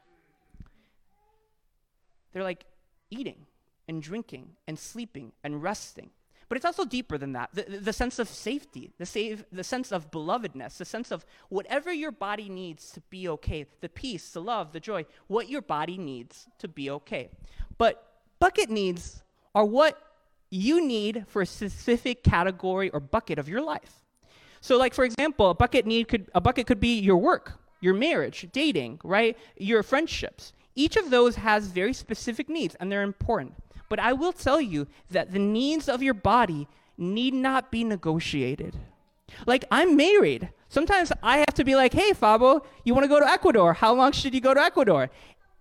They're 2.32 2.44
like 2.44 2.66
eating 3.10 3.48
and 3.88 4.02
drinking 4.02 4.52
and 4.68 4.80
sleeping 4.80 5.34
and 5.44 5.62
resting. 5.62 6.12
But 6.50 6.56
it's 6.56 6.66
also 6.66 6.84
deeper 6.84 7.20
than 7.20 7.34
that. 7.34 7.52
The, 7.54 7.78
the 7.80 7.94
sense 7.94 8.18
of 8.18 8.28
safety, 8.28 8.90
the, 8.98 9.06
save, 9.06 9.46
the 9.52 9.64
sense 9.64 9.92
of 9.92 10.10
belovedness, 10.10 10.78
the 10.78 10.86
sense 10.86 11.12
of 11.12 11.24
whatever 11.50 11.94
your 11.94 12.12
body 12.12 12.50
needs 12.50 12.92
to 12.94 13.02
be 13.12 13.30
okay, 13.30 13.68
the 13.82 13.90
peace, 13.90 14.32
the 14.32 14.42
love, 14.42 14.74
the 14.74 14.80
joy, 14.80 15.06
what 15.28 15.48
your 15.48 15.62
body 15.62 15.98
needs 15.98 16.48
to 16.58 16.68
be 16.68 16.90
okay. 16.90 17.30
But 17.78 18.04
bucket 18.40 18.72
needs 18.72 19.22
are 19.54 19.64
what 19.64 20.02
you 20.50 20.86
need 20.86 21.26
for 21.28 21.44
a 21.44 21.46
specific 21.46 22.24
category 22.24 22.90
or 22.90 23.00
bucket 23.00 23.38
of 23.38 23.48
your 23.48 23.62
life. 23.62 24.04
So, 24.62 24.78
like 24.78 24.94
for 24.96 25.06
example, 25.06 25.52
a 25.52 25.54
bucket 25.54 25.86
need 25.86 26.08
could 26.08 26.30
a 26.34 26.42
bucket 26.42 26.68
could 26.68 26.80
be 26.80 27.00
your 27.00 27.18
work, 27.18 27.60
your 27.80 27.94
marriage, 27.94 28.48
dating, 28.52 29.00
right? 29.04 29.38
Your 29.58 29.84
friendships. 29.84 30.54
Each 30.76 30.96
of 30.98 31.10
those 31.10 31.36
has 31.36 31.68
very 31.68 31.94
specific 31.94 32.50
needs 32.50 32.76
and 32.80 32.92
they're 32.92 33.04
important. 33.04 33.54
But 33.90 34.00
I 34.00 34.14
will 34.14 34.34
tell 34.34 34.62
you 34.62 34.88
that 35.10 35.32
the 35.32 35.40
needs 35.40 35.90
of 35.90 36.04
your 36.04 36.14
body 36.14 36.68
need 36.98 37.34
not 37.34 37.72
be 37.72 37.84
negotiated. 37.84 38.78
Like, 39.46 39.66
I'm 39.72 39.96
married. 39.96 40.50
Sometimes 40.70 41.12
I 41.24 41.40
have 41.40 41.54
to 41.56 41.64
be 41.64 41.76
like, 41.76 41.94
hey, 41.94 42.12
Fabo, 42.12 42.64
you 42.84 42.94
want 42.94 43.04
to 43.04 43.10
go 43.10 43.20
to 43.20 43.28
Ecuador? 43.28 43.74
How 43.74 43.94
long 43.94 44.12
should 44.12 44.34
you 44.34 44.42
go 44.42 44.54
to 44.54 44.62
Ecuador? 44.62 45.10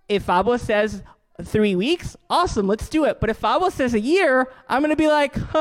If 0.07 0.25
Fabo 0.25 0.59
says 0.59 1.01
three 1.43 1.75
weeks, 1.75 2.15
awesome, 2.29 2.67
let's 2.67 2.89
do 2.89 3.05
it. 3.05 3.19
But 3.19 3.29
if 3.29 3.41
Fabo 3.41 3.71
says 3.71 3.93
a 3.93 3.99
year, 3.99 4.51
I'm 4.67 4.81
going 4.81 4.91
to 4.91 4.95
be 4.95 5.07
like, 5.07 5.35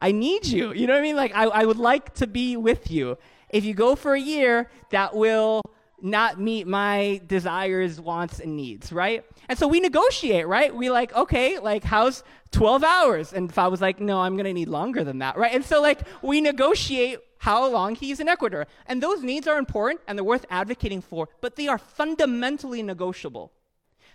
I 0.00 0.12
need 0.12 0.46
you. 0.46 0.72
You 0.72 0.86
know 0.86 0.94
what 0.94 1.00
I 1.00 1.02
mean? 1.02 1.16
Like, 1.16 1.34
I, 1.34 1.44
I 1.44 1.64
would 1.64 1.78
like 1.78 2.14
to 2.14 2.26
be 2.26 2.56
with 2.56 2.90
you. 2.90 3.18
If 3.50 3.64
you 3.64 3.74
go 3.74 3.96
for 3.96 4.14
a 4.14 4.20
year, 4.20 4.70
that 4.90 5.14
will 5.14 5.62
not 6.00 6.40
meet 6.40 6.66
my 6.66 7.20
desires, 7.26 8.00
wants, 8.00 8.38
and 8.38 8.56
needs, 8.56 8.92
right? 8.92 9.24
And 9.48 9.58
so 9.58 9.66
we 9.66 9.80
negotiate, 9.80 10.46
right? 10.46 10.74
We 10.74 10.90
like, 10.90 11.14
okay, 11.14 11.58
like, 11.58 11.84
how's 11.84 12.22
12 12.52 12.84
hours? 12.84 13.32
And 13.32 13.52
I 13.56 13.68
was 13.68 13.80
like, 13.80 14.00
no, 14.00 14.20
I'm 14.20 14.36
gonna 14.36 14.52
need 14.52 14.68
longer 14.68 15.04
than 15.04 15.18
that, 15.18 15.36
right? 15.36 15.54
And 15.54 15.64
so, 15.64 15.80
like, 15.80 16.00
we 16.22 16.40
negotiate 16.40 17.20
how 17.38 17.68
long 17.68 17.94
he's 17.94 18.20
in 18.20 18.28
Ecuador. 18.28 18.66
And 18.86 19.02
those 19.02 19.22
needs 19.22 19.46
are 19.46 19.58
important 19.58 20.00
and 20.06 20.18
they're 20.18 20.24
worth 20.24 20.46
advocating 20.50 21.00
for, 21.00 21.28
but 21.40 21.56
they 21.56 21.68
are 21.68 21.78
fundamentally 21.78 22.82
negotiable. 22.82 23.52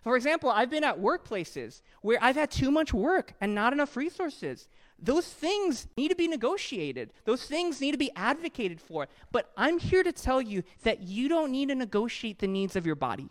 For 0.04 0.16
example, 0.16 0.50
I've 0.50 0.72
been 0.72 0.84
at 0.84 1.00
workplaces 1.00 1.82
where 2.02 2.18
I've 2.22 2.36
had 2.36 2.50
too 2.50 2.72
much 2.72 2.94
work 2.94 3.34
and 3.40 3.54
not 3.54 3.72
enough 3.72 3.96
resources. 3.96 4.68
Those 5.02 5.28
things 5.28 5.88
need 5.98 6.10
to 6.10 6.16
be 6.16 6.28
negotiated. 6.28 7.12
Those 7.26 7.46
things 7.46 7.82
need 7.82 7.92
to 7.94 7.98
be 7.98 8.12
advocated 8.16 8.80
for. 8.80 9.08
But 9.32 9.52
I'm 9.58 9.80
here 9.80 10.04
to 10.04 10.12
tell 10.12 10.42
you 10.42 10.64
that 10.84 11.02
you 11.02 11.28
don't 11.28 11.52
need 11.52 11.70
to 11.70 11.76
negotiate 11.76 12.40
the 12.40 12.48
needs 12.48 12.76
of 12.76 12.86
your 12.86 12.96
body. 12.96 13.30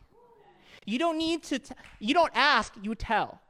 You 0.85 0.99
don't 0.99 1.19
need 1.19 1.45
to, 1.45 1.59
t- 1.61 1.75
you 2.01 2.15
don't 2.15 2.33
ask, 2.35 2.75
you 2.83 2.95
tell. 2.95 3.41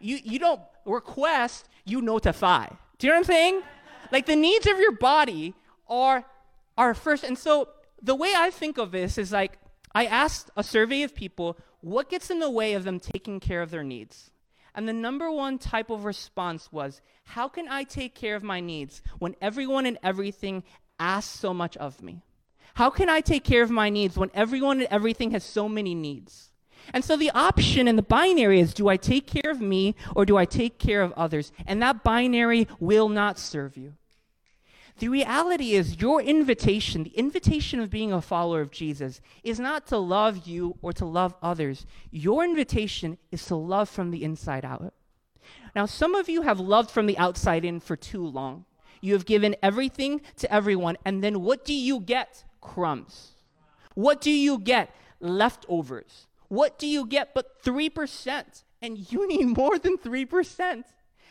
You, 0.00 0.18
you 0.22 0.38
don't 0.38 0.60
request, 0.84 1.68
you 1.84 2.02
notify. 2.02 2.66
Do 2.98 3.06
you 3.06 3.12
know 3.12 3.14
what 3.14 3.20
I'm 3.20 3.24
saying? 3.24 3.62
Like 4.10 4.26
the 4.26 4.36
needs 4.36 4.66
of 4.66 4.78
your 4.78 4.92
body 4.92 5.54
are, 5.88 6.24
are 6.76 6.92
first. 6.92 7.24
And 7.24 7.38
so 7.38 7.68
the 8.02 8.14
way 8.14 8.34
I 8.36 8.50
think 8.50 8.76
of 8.76 8.90
this 8.90 9.16
is 9.16 9.32
like, 9.32 9.58
I 9.94 10.06
asked 10.06 10.50
a 10.56 10.64
survey 10.64 11.02
of 11.02 11.14
people 11.14 11.56
what 11.80 12.10
gets 12.10 12.30
in 12.30 12.38
the 12.40 12.50
way 12.50 12.74
of 12.74 12.84
them 12.84 13.00
taking 13.00 13.40
care 13.40 13.62
of 13.62 13.70
their 13.70 13.84
needs. 13.84 14.31
And 14.74 14.88
the 14.88 14.92
number 14.92 15.30
one 15.30 15.58
type 15.58 15.90
of 15.90 16.04
response 16.04 16.72
was, 16.72 17.00
How 17.24 17.48
can 17.48 17.68
I 17.68 17.84
take 17.84 18.14
care 18.14 18.36
of 18.36 18.42
my 18.42 18.60
needs 18.60 19.02
when 19.18 19.36
everyone 19.40 19.86
and 19.86 19.98
everything 20.02 20.64
asks 20.98 21.38
so 21.38 21.52
much 21.52 21.76
of 21.76 22.02
me? 22.02 22.22
How 22.74 22.88
can 22.88 23.10
I 23.10 23.20
take 23.20 23.44
care 23.44 23.62
of 23.62 23.70
my 23.70 23.90
needs 23.90 24.16
when 24.16 24.30
everyone 24.32 24.80
and 24.80 24.88
everything 24.90 25.32
has 25.32 25.44
so 25.44 25.68
many 25.68 25.94
needs? 25.94 26.50
And 26.92 27.04
so 27.04 27.16
the 27.16 27.30
option 27.30 27.86
in 27.86 27.96
the 27.96 28.02
binary 28.02 28.60
is 28.60 28.74
do 28.74 28.88
I 28.88 28.96
take 28.96 29.26
care 29.26 29.50
of 29.50 29.60
me 29.60 29.94
or 30.16 30.24
do 30.24 30.36
I 30.36 30.44
take 30.44 30.78
care 30.78 31.02
of 31.02 31.12
others? 31.12 31.52
And 31.66 31.82
that 31.82 32.02
binary 32.02 32.66
will 32.80 33.08
not 33.08 33.38
serve 33.38 33.76
you. 33.76 33.94
The 34.98 35.08
reality 35.08 35.72
is, 35.72 36.00
your 36.00 36.20
invitation, 36.20 37.04
the 37.04 37.10
invitation 37.10 37.80
of 37.80 37.90
being 37.90 38.12
a 38.12 38.20
follower 38.20 38.60
of 38.60 38.70
Jesus, 38.70 39.20
is 39.42 39.58
not 39.58 39.86
to 39.88 39.98
love 39.98 40.46
you 40.46 40.76
or 40.82 40.92
to 40.92 41.04
love 41.04 41.34
others. 41.42 41.86
Your 42.10 42.44
invitation 42.44 43.18
is 43.30 43.44
to 43.46 43.56
love 43.56 43.88
from 43.88 44.10
the 44.10 44.22
inside 44.22 44.64
out. 44.64 44.92
Now, 45.74 45.86
some 45.86 46.14
of 46.14 46.28
you 46.28 46.42
have 46.42 46.60
loved 46.60 46.90
from 46.90 47.06
the 47.06 47.18
outside 47.18 47.64
in 47.64 47.80
for 47.80 47.96
too 47.96 48.24
long. 48.24 48.64
You 49.00 49.14
have 49.14 49.26
given 49.26 49.56
everything 49.62 50.20
to 50.36 50.52
everyone, 50.52 50.96
and 51.04 51.24
then 51.24 51.40
what 51.40 51.64
do 51.64 51.74
you 51.74 51.98
get? 51.98 52.44
Crumbs. 52.60 53.32
What 53.94 54.20
do 54.20 54.30
you 54.30 54.58
get? 54.58 54.94
Leftovers. 55.20 56.26
What 56.48 56.78
do 56.78 56.86
you 56.86 57.06
get 57.06 57.34
but 57.34 57.62
3%? 57.64 58.62
And 58.82 59.12
you 59.12 59.26
need 59.26 59.56
more 59.56 59.78
than 59.78 59.96
3%. 59.96 60.84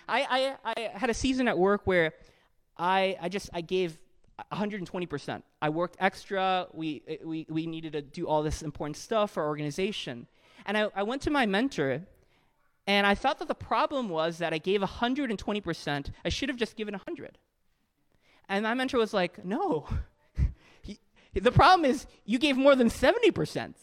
I, 0.10 0.56
I, 0.65 0.74
I 0.75 0.98
had 0.98 1.10
a 1.10 1.13
season 1.13 1.48
at 1.48 1.58
work 1.58 1.82
where 1.86 2.13
I, 2.78 3.18
I 3.22 3.30
just 3.30 3.50
I 3.54 3.62
gave 3.62 3.98
120%. 4.51 5.44
I 5.62 5.70
worked 5.70 5.98
extra. 6.00 6.68
We, 6.74 7.01
we, 7.24 7.46
we 7.50 7.68
needed 7.68 7.94
to 7.94 8.01
do 8.01 8.28
all 8.28 8.44
this 8.44 8.62
important 8.62 8.98
stuff 8.98 9.32
for 9.32 9.46
organization. 9.46 10.28
And 10.66 10.78
I, 10.78 10.88
I 10.96 11.04
went 11.04 11.22
to 11.24 11.32
my 11.32 11.46
mentor, 11.46 12.01
and 12.88 13.06
I 13.08 13.16
thought 13.16 13.40
that 13.40 13.48
the 13.48 13.56
problem 13.56 14.10
was 14.10 14.38
that 14.40 14.54
I 14.54 14.58
gave 14.58 14.82
120%. 14.82 16.12
I 16.24 16.30
should 16.30 16.50
have 16.50 16.58
just 16.58 16.75
given 16.75 16.94
100. 16.94 17.38
And 18.50 18.63
my 18.63 18.74
mentor 18.74 18.98
was 18.98 19.13
like, 19.13 19.44
no. 19.46 19.88
the 21.34 21.51
problem 21.51 21.90
is 21.90 22.06
you 22.25 22.38
gave 22.38 22.58
more 22.58 22.75
than 22.75 22.90
70%. 22.90 23.75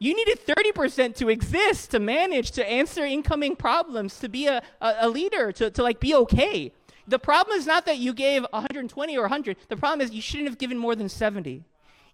You 0.00 0.14
needed 0.14 0.46
30% 0.46 1.16
to 1.16 1.28
exist, 1.28 1.90
to 1.90 1.98
manage, 1.98 2.52
to 2.52 2.68
answer 2.68 3.04
incoming 3.04 3.56
problems, 3.56 4.20
to 4.20 4.28
be 4.28 4.46
a, 4.46 4.62
a, 4.80 4.94
a 5.00 5.08
leader, 5.08 5.50
to, 5.52 5.70
to 5.70 5.82
like 5.82 5.98
be 5.98 6.14
okay. 6.14 6.72
The 7.08 7.18
problem 7.18 7.56
is 7.56 7.66
not 7.66 7.86
that 7.86 7.96
you 7.96 8.12
gave 8.12 8.44
120 8.50 9.16
or 9.16 9.22
100. 9.22 9.56
The 9.68 9.76
problem 9.76 10.02
is 10.02 10.12
you 10.12 10.20
shouldn't 10.20 10.48
have 10.48 10.58
given 10.58 10.76
more 10.76 10.94
than 10.94 11.08
70. 11.08 11.64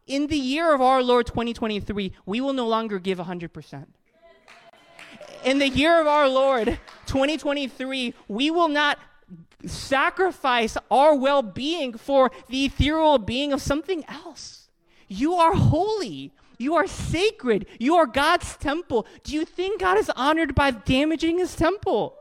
In 0.06 0.28
the 0.28 0.38
year 0.38 0.72
of 0.72 0.80
our 0.80 1.02
Lord 1.02 1.26
2023, 1.26 2.12
we 2.24 2.40
will 2.40 2.52
no 2.52 2.66
longer 2.68 3.00
give 3.00 3.18
100%. 3.18 3.86
In 5.44 5.58
the 5.58 5.68
year 5.68 6.00
of 6.00 6.06
our 6.06 6.28
Lord 6.28 6.78
2023, 7.06 8.14
we 8.28 8.50
will 8.52 8.68
not 8.68 8.98
sacrifice 9.66 10.76
our 10.90 11.14
well 11.16 11.42
being 11.42 11.94
for 11.94 12.30
the 12.48 12.66
ethereal 12.66 13.18
being 13.18 13.52
of 13.52 13.60
something 13.60 14.04
else. 14.06 14.68
You 15.08 15.34
are 15.34 15.54
holy. 15.54 16.32
You 16.56 16.76
are 16.76 16.86
sacred. 16.86 17.66
You 17.80 17.96
are 17.96 18.06
God's 18.06 18.56
temple. 18.56 19.06
Do 19.24 19.34
you 19.34 19.44
think 19.44 19.80
God 19.80 19.98
is 19.98 20.10
honored 20.10 20.54
by 20.54 20.70
damaging 20.70 21.38
his 21.38 21.56
temple? 21.56 22.16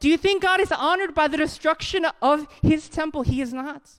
Do 0.00 0.08
you 0.08 0.16
think 0.16 0.42
God 0.42 0.60
is 0.60 0.72
honored 0.72 1.14
by 1.14 1.28
the 1.28 1.36
destruction 1.36 2.06
of 2.20 2.46
his 2.62 2.88
temple? 2.88 3.22
He 3.22 3.40
is 3.40 3.52
not. 3.52 3.90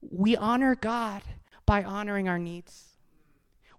We 0.00 0.36
honor 0.36 0.74
God 0.74 1.22
by 1.64 1.82
honoring 1.82 2.28
our 2.28 2.38
needs. 2.38 2.84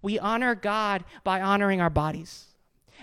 We 0.02 0.18
honor 0.18 0.54
God 0.54 1.04
by 1.24 1.40
honoring 1.40 1.80
our 1.80 1.90
bodies. 1.90 2.46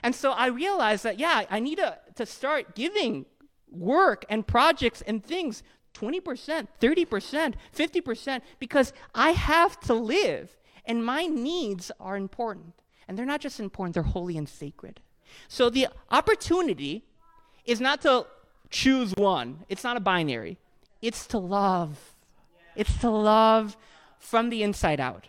And 0.03 0.13
so 0.13 0.31
I 0.31 0.47
realized 0.47 1.03
that, 1.03 1.19
yeah, 1.19 1.45
I 1.49 1.59
need 1.59 1.77
to, 1.77 1.97
to 2.15 2.25
start 2.25 2.75
giving 2.75 3.25
work 3.69 4.25
and 4.29 4.45
projects 4.45 5.01
and 5.01 5.23
things 5.23 5.63
20%, 5.93 6.67
30%, 6.79 7.53
50%, 7.75 8.41
because 8.59 8.93
I 9.13 9.31
have 9.31 9.79
to 9.81 9.93
live 9.93 10.57
and 10.85 11.03
my 11.03 11.25
needs 11.25 11.91
are 11.99 12.17
important. 12.17 12.73
And 13.07 13.17
they're 13.17 13.25
not 13.25 13.41
just 13.41 13.59
important, 13.59 13.93
they're 13.93 14.03
holy 14.03 14.37
and 14.37 14.47
sacred. 14.47 14.99
So 15.47 15.69
the 15.69 15.87
opportunity 16.11 17.03
is 17.65 17.81
not 17.81 18.01
to 18.01 18.25
choose 18.69 19.13
one, 19.15 19.59
it's 19.69 19.83
not 19.83 19.97
a 19.97 19.99
binary. 19.99 20.57
It's 21.01 21.27
to 21.27 21.37
love. 21.37 22.15
It's 22.75 22.97
to 22.99 23.09
love 23.09 23.77
from 24.19 24.49
the 24.49 24.63
inside 24.63 24.99
out. 24.99 25.27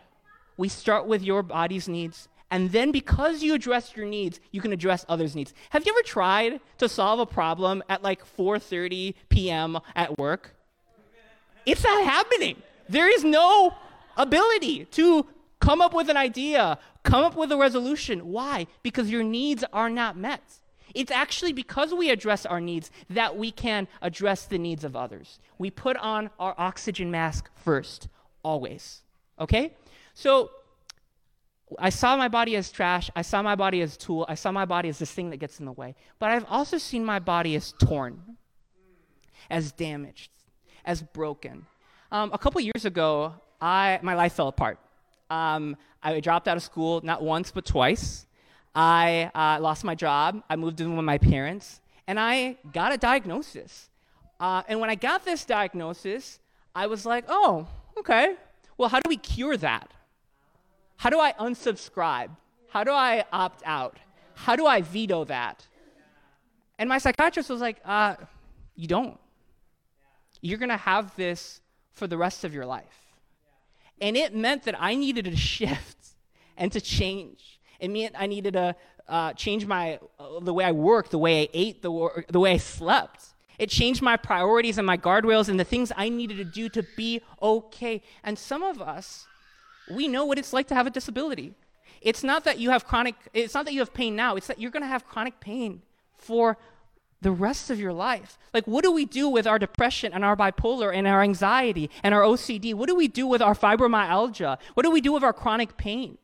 We 0.57 0.69
start 0.69 1.07
with 1.07 1.23
your 1.23 1.43
body's 1.43 1.87
needs, 1.87 2.28
and 2.50 2.73
then 2.73 2.93
because 2.93 3.43
you 3.43 3.55
address 3.55 3.95
your 3.97 4.07
needs, 4.07 4.40
you 4.52 4.61
can 4.61 4.73
address 4.73 5.05
others' 5.09 5.35
needs. 5.35 5.52
Have 5.71 5.85
you 5.85 5.93
ever 5.93 6.02
tried 6.02 6.61
to 6.78 6.89
solve 6.89 7.21
a 7.21 7.26
problem 7.26 7.82
at 7.89 8.02
like 8.02 8.25
4:30 8.25 9.15
p.m. 9.28 9.78
at 9.95 10.19
work? 10.19 10.54
It's 11.67 11.84
not 11.84 12.04
happening. 12.04 12.63
There 12.89 13.11
is 13.11 13.25
no 13.25 13.75
ability 14.17 14.87
to 14.93 15.26
come 15.61 15.80
up 15.80 15.93
with 15.93 16.08
an 16.08 16.17
idea, 16.17 16.78
come 17.02 17.25
up 17.25 17.37
with 17.37 17.50
a 17.50 17.56
resolution. 17.56 18.28
Why? 18.30 18.67
Because 18.82 19.11
your 19.11 19.25
needs 19.25 19.65
are 19.73 19.91
not 19.91 20.17
met. 20.17 20.61
It's 20.97 21.13
actually 21.13 21.52
because 21.52 21.93
we 21.93 22.11
address 22.11 22.47
our 22.47 22.61
needs 22.61 22.91
that 23.11 23.37
we 23.37 23.50
can 23.50 23.87
address 24.00 24.47
the 24.47 24.56
needs 24.56 24.82
of 24.82 24.97
others. 24.97 25.39
We 25.59 25.71
put 25.71 25.99
on 25.99 26.30
our 26.41 26.54
oxygen 26.56 27.11
mask 27.11 27.50
first, 27.54 28.09
always. 28.43 29.02
Okay? 29.39 29.75
So 30.15 30.50
I 31.78 31.91
saw 31.91 32.17
my 32.17 32.28
body 32.28 32.56
as 32.56 32.73
trash. 32.73 33.11
I 33.15 33.21
saw 33.21 33.43
my 33.43 33.54
body 33.54 33.82
as 33.82 33.95
a 33.97 33.99
tool. 33.99 34.25
I 34.26 34.37
saw 34.37 34.50
my 34.52 34.65
body 34.65 34.89
as 34.89 34.99
this 34.99 35.13
thing 35.13 35.28
that 35.30 35.37
gets 35.37 35.61
in 35.61 35.67
the 35.67 35.73
way. 35.73 35.95
But 36.19 36.30
I've 36.30 36.47
also 36.49 36.78
seen 36.78 37.04
my 37.04 37.19
body 37.19 37.56
as 37.56 37.73
torn, 37.73 38.39
as 39.50 39.73
damaged, 39.73 40.30
as 40.87 41.02
broken. 41.02 41.67
Um, 42.11 42.30
a 42.32 42.39
couple 42.39 42.59
years 42.63 42.87
ago, 42.87 43.35
I, 43.61 43.99
my 44.00 44.15
life 44.15 44.32
fell 44.32 44.49
apart. 44.49 44.78
Um, 45.28 45.76
I 46.02 46.21
dropped 46.21 46.49
out 46.49 46.56
of 46.56 46.63
school 46.63 47.02
not 47.04 47.21
once 47.23 47.50
but 47.50 47.67
twice. 47.67 48.26
I 48.76 49.30
uh, 49.34 49.58
lost 49.62 49.84
my 49.84 49.95
job. 49.95 50.43
I 50.50 50.56
moved 50.56 50.82
in 50.82 50.95
with 50.95 51.04
my 51.04 51.17
parents, 51.17 51.80
and 52.06 52.21
I 52.21 52.58
got 52.75 52.93
a 52.93 52.99
diagnosis. 52.99 53.89
Uh, 54.39 54.62
and 54.69 54.78
when 54.80 54.91
I 54.91 54.95
got 54.95 55.25
this 55.25 55.47
diagnosis, 55.47 56.39
I 56.75 56.86
was 56.86 57.06
like, 57.06 57.25
oh, 57.26 57.67
okay. 57.99 58.34
Well, 58.76 58.91
how 58.91 59.00
do 59.00 59.08
we 59.08 59.17
cure 59.17 59.56
that? 59.56 59.91
How 60.99 61.08
do 61.08 61.19
I 61.19 61.32
unsubscribe? 61.32 62.28
How 62.69 62.84
do 62.84 62.93
I 62.93 63.25
opt 63.32 63.62
out? 63.65 63.97
How 64.34 64.56
do 64.56 64.67
I 64.67 64.82
veto 64.82 65.25
that? 65.25 65.67
And 66.78 66.86
my 66.91 66.99
psychiatrist 66.99 67.49
was 67.49 67.62
like, 67.62 67.78
uh, 67.82 68.17
you 68.75 68.86
don't. 68.86 69.19
You're 70.43 70.58
going 70.58 70.69
to 70.69 70.76
have 70.76 71.17
this 71.17 71.62
for 71.93 72.06
the 72.06 72.19
rest 72.19 72.45
of 72.45 72.52
your 72.52 72.67
life. 72.67 72.84
And 74.02 74.19
it 74.19 74.34
meant 74.34 74.65
that 74.65 74.75
I 74.78 74.95
needed 74.95 75.25
to 75.25 75.36
shift 75.54 75.97
and 76.58 76.71
to 76.73 76.80
change. 76.82 77.55
It 77.80 77.91
meant 77.91 78.15
I 78.19 78.26
needed 78.26 78.54
to 78.54 78.76
uh, 79.08 79.32
change 79.34 79.67
my 79.67 79.99
uh, 80.19 80.41
the 80.41 80.52
way 80.52 80.65
I 80.65 80.73
worked, 80.73 81.10
the 81.10 81.19
way 81.19 81.43
I 81.43 81.49
ate, 81.52 81.82
the, 81.82 81.91
wor- 81.91 82.25
the 82.28 82.41
way 82.41 82.52
I 82.52 82.56
slept. 82.56 83.26
It 83.58 83.71
changed 83.71 84.02
my 84.02 84.17
priorities 84.17 84.78
and 84.78 84.86
my 84.86 84.99
guardrails 84.99 85.49
and 85.49 85.58
the 85.58 85.65
things 85.65 85.93
I 85.97 86.08
needed 86.08 86.36
to 86.39 86.45
do 86.45 86.69
to 86.71 86.82
be 86.97 87.23
okay. 87.41 88.02
And 88.23 88.39
some 88.39 88.62
of 88.62 88.82
us, 88.82 89.26
we 89.91 90.08
know 90.08 90.25
what 90.25 90.39
it's 90.39 90.52
like 90.52 90.67
to 90.69 90.75
have 90.75 90.86
a 90.86 90.91
disability. 90.91 91.54
It's 92.02 92.23
not 92.23 92.45
that 92.45 92.58
you 92.58 92.71
have 92.71 92.84
chronic, 92.84 93.15
it's 93.32 93.54
not 93.54 93.65
that 93.65 93.73
you 93.73 93.80
have 93.80 93.95
pain 93.95 94.15
now, 94.15 94.36
it's 94.36 94.47
that 94.49 94.60
you're 94.60 94.71
going 94.71 94.82
to 94.82 94.89
have 94.89 95.06
chronic 95.06 95.41
pain 95.41 95.82
for 96.17 96.58
the 97.23 97.30
rest 97.30 97.71
of 97.71 97.80
your 97.80 97.93
life. 97.93 98.39
Like, 98.52 98.67
what 98.67 98.84
do 98.84 98.93
we 98.93 99.04
do 99.04 99.28
with 99.28 99.47
our 99.47 99.58
depression 99.58 100.12
and 100.12 100.25
our 100.25 100.36
bipolar 100.36 100.95
and 100.95 101.06
our 101.06 101.23
anxiety 101.23 101.91
and 102.02 102.15
our 102.15 102.21
OCD? 102.23 102.75
What 102.75 102.89
do 102.89 102.95
we 102.95 103.08
do 103.08 103.26
with 103.26 103.41
our 103.41 103.54
fibromyalgia? 103.54 104.58
What 104.75 104.82
do 104.82 104.91
we 104.91 105.00
do 105.00 105.12
with 105.12 105.25
our 105.25 105.32
chronic 105.32 105.76
pain? 105.76 106.19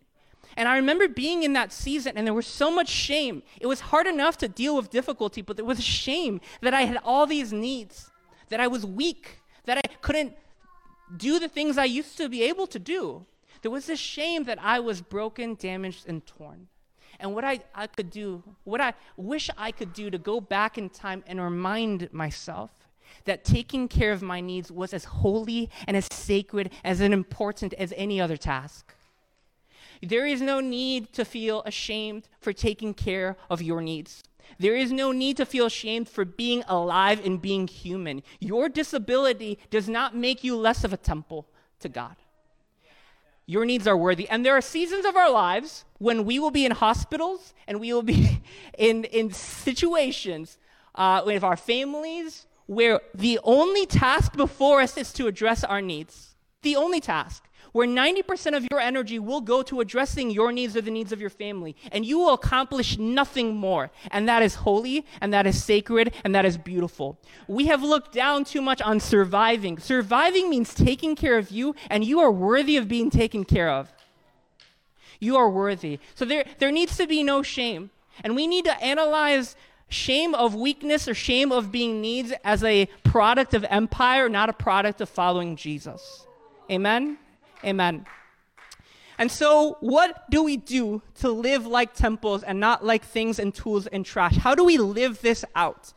And 0.57 0.69
I 0.69 0.77
remember 0.77 1.09
being 1.09 1.43
in 1.43 1.53
that 1.55 1.73
season, 1.73 2.17
and 2.17 2.27
there 2.27 2.35
was 2.35 2.47
so 2.47 2.71
much 2.71 2.89
shame. 2.89 3.43
It 3.61 3.67
was 3.67 3.81
hard 3.81 4.07
enough 4.07 4.37
to 4.39 4.49
deal 4.49 4.77
with 4.77 4.91
difficulty, 4.91 5.43
but 5.43 5.57
there 5.57 5.65
was 5.65 5.83
shame 5.83 6.41
that 6.61 6.75
I 6.75 6.83
had 6.83 6.99
all 7.05 7.27
these 7.27 7.53
needs, 7.53 8.11
that 8.49 8.61
I 8.61 8.67
was 8.67 8.85
weak, 8.85 9.41
that 9.65 9.79
I 9.79 9.83
couldn't 10.01 10.35
do 11.17 11.39
the 11.39 11.49
things 11.49 11.79
I 11.79 11.85
used 11.85 12.17
to 12.19 12.29
be 12.29 12.43
able 12.43 12.67
to 12.69 12.79
do. 12.79 13.27
There 13.63 13.71
was 13.71 13.87
this 13.87 14.01
shame 14.01 14.45
that 14.45 14.59
I 14.61 14.81
was 14.81 15.01
broken, 15.01 15.55
damaged, 15.55 16.09
and 16.09 16.27
torn 16.27 16.69
and 17.23 17.35
what 17.35 17.45
I, 17.45 17.61
I 17.75 17.87
could 17.87 18.11
do, 18.11 18.43
what 18.65 18.81
I 18.81 18.95
wish 19.17 19.49
I 19.57 19.71
could 19.71 19.93
do 19.93 20.11
to 20.11 20.19
go 20.19 20.41
back 20.41 20.77
in 20.77 20.91
time 20.91 21.23
and 21.27 21.41
remind 21.41 22.13
myself 22.13 22.71
that 23.25 23.45
taking 23.45 23.89
care 23.89 24.13
of 24.13 24.23
my 24.23 24.41
needs 24.41 24.73
was 24.73 24.93
as 24.93 25.05
holy 25.05 25.71
and 25.87 25.97
as 25.97 26.09
sacred, 26.11 26.71
as 26.83 27.01
important 27.01 27.75
as 27.75 27.93
any 27.97 28.21
other 28.21 28.37
task. 28.37 28.95
There 30.03 30.27
is 30.27 30.41
no 30.41 30.61
need 30.61 31.13
to 31.13 31.25
feel 31.25 31.63
ashamed 31.65 32.29
for 32.41 32.53
taking 32.53 32.93
care 32.93 33.37
of 33.49 33.63
your 33.63 33.81
needs. 33.81 34.25
There 34.59 34.77
is 34.77 34.93
no 34.93 35.13
need 35.13 35.37
to 35.39 35.47
feel 35.47 35.67
ashamed 35.67 36.09
for 36.09 36.25
being 36.25 36.65
alive 36.67 37.25
and 37.25 37.41
being 37.41 37.69
human. 37.69 38.23
Your 38.41 38.69
disability 38.69 39.59
does 39.71 39.89
not 39.89 40.17
make 40.17 40.45
you 40.45 40.57
less 40.57 40.85
of 40.85 40.93
a 40.93 40.97
temple 40.97 41.47
to 41.81 41.89
God. 41.89 42.17
Your 43.47 43.65
needs 43.65 43.87
are 43.87 43.97
worthy. 43.97 44.29
And 44.29 44.45
there 44.45 44.57
are 44.57 44.61
seasons 44.61 45.05
of 45.05 45.17
our 45.17 45.31
lives 45.31 45.85
when 45.99 46.25
we 46.25 46.39
will 46.39 46.51
be 46.51 46.65
in 46.65 46.73
hospitals 46.73 47.55
and 47.67 47.81
we 47.81 47.93
will 47.93 48.03
be 48.03 48.43
in, 48.79 49.05
in 49.05 49.33
situations 49.33 50.59
uh, 50.95 51.23
with 51.25 51.43
our 51.43 51.57
families 51.57 52.47
where 52.67 53.01
the 53.15 53.39
only 53.43 53.87
task 53.87 54.37
before 54.37 54.81
us 54.81 54.97
is 54.97 55.13
to 55.15 55.27
address 55.27 55.65
our 55.65 55.83
needs. 55.83 56.35
The 56.63 56.77
only 56.77 57.01
task. 57.01 57.45
Where 57.73 57.89
90% 57.89 58.57
of 58.57 58.67
your 58.71 58.81
energy 58.81 59.19
will 59.19 59.41
go 59.41 59.63
to 59.63 59.81
addressing 59.81 60.31
your 60.31 60.53
needs 60.53 60.77
or 60.77 60.83
the 60.83 60.91
needs 60.91 61.13
of 61.13 61.21
your 61.21 61.31
family, 61.31 61.75
and 61.91 62.05
you 62.07 62.19
will 62.19 62.35
accomplish 62.35 62.99
nothing 62.99 63.57
more. 63.57 63.91
And 64.11 64.29
that 64.29 64.43
is 64.43 64.57
holy, 64.57 65.07
and 65.21 65.33
that 65.33 65.47
is 65.47 65.63
sacred, 65.63 66.15
and 66.25 66.35
that 66.35 66.45
is 66.45 66.57
beautiful. 66.59 67.19
We 67.49 67.67
have 67.67 67.83
looked 67.83 68.13
down 68.13 68.45
too 68.45 68.63
much 68.63 68.81
on 68.83 69.01
surviving. 69.01 69.79
Surviving 69.79 70.51
means 70.51 70.75
taking 70.75 71.17
care 71.17 71.39
of 71.39 71.51
you, 71.51 71.75
and 71.91 72.05
you 72.05 72.21
are 72.21 72.31
worthy 72.31 72.77
of 72.77 72.89
being 72.89 73.11
taken 73.11 73.45
care 73.45 73.71
of. 73.71 73.93
You 75.19 75.37
are 75.37 75.49
worthy. 75.49 75.99
So 76.15 76.25
there, 76.25 76.45
there 76.59 76.73
needs 76.73 76.97
to 76.97 77.07
be 77.07 77.23
no 77.23 77.43
shame. 77.43 77.91
And 78.23 78.37
we 78.37 78.47
need 78.47 78.65
to 78.67 78.83
analyze 78.83 79.57
shame 79.89 80.35
of 80.35 80.55
weakness 80.55 81.07
or 81.07 81.15
shame 81.15 81.53
of 81.53 81.71
being 81.71 82.01
needs 82.01 82.33
as 82.45 82.65
a 82.65 82.87
product 83.05 83.55
of 83.55 83.65
empire, 83.69 84.29
not 84.29 84.49
a 84.49 84.53
product 84.53 85.01
of 85.01 85.09
following 85.09 85.55
Jesus. 85.55 86.27
Amen? 86.71 87.19
Amen. 87.65 88.07
And 89.19 89.31
so, 89.31 89.77
what 89.81 90.29
do 90.31 90.43
we 90.43 90.57
do 90.57 91.03
to 91.17 91.31
live 91.31 91.67
like 91.67 91.95
temples 91.95 92.43
and 92.43 92.59
not 92.59 92.85
like 92.85 93.05
things 93.05 93.39
and 93.39 93.55
tools 93.55 93.87
and 93.87 94.05
trash? 94.05 94.37
How 94.37 94.55
do 94.55 94.65
we 94.65 94.79
live 94.79 95.21
this 95.21 95.45
out? 95.55 95.93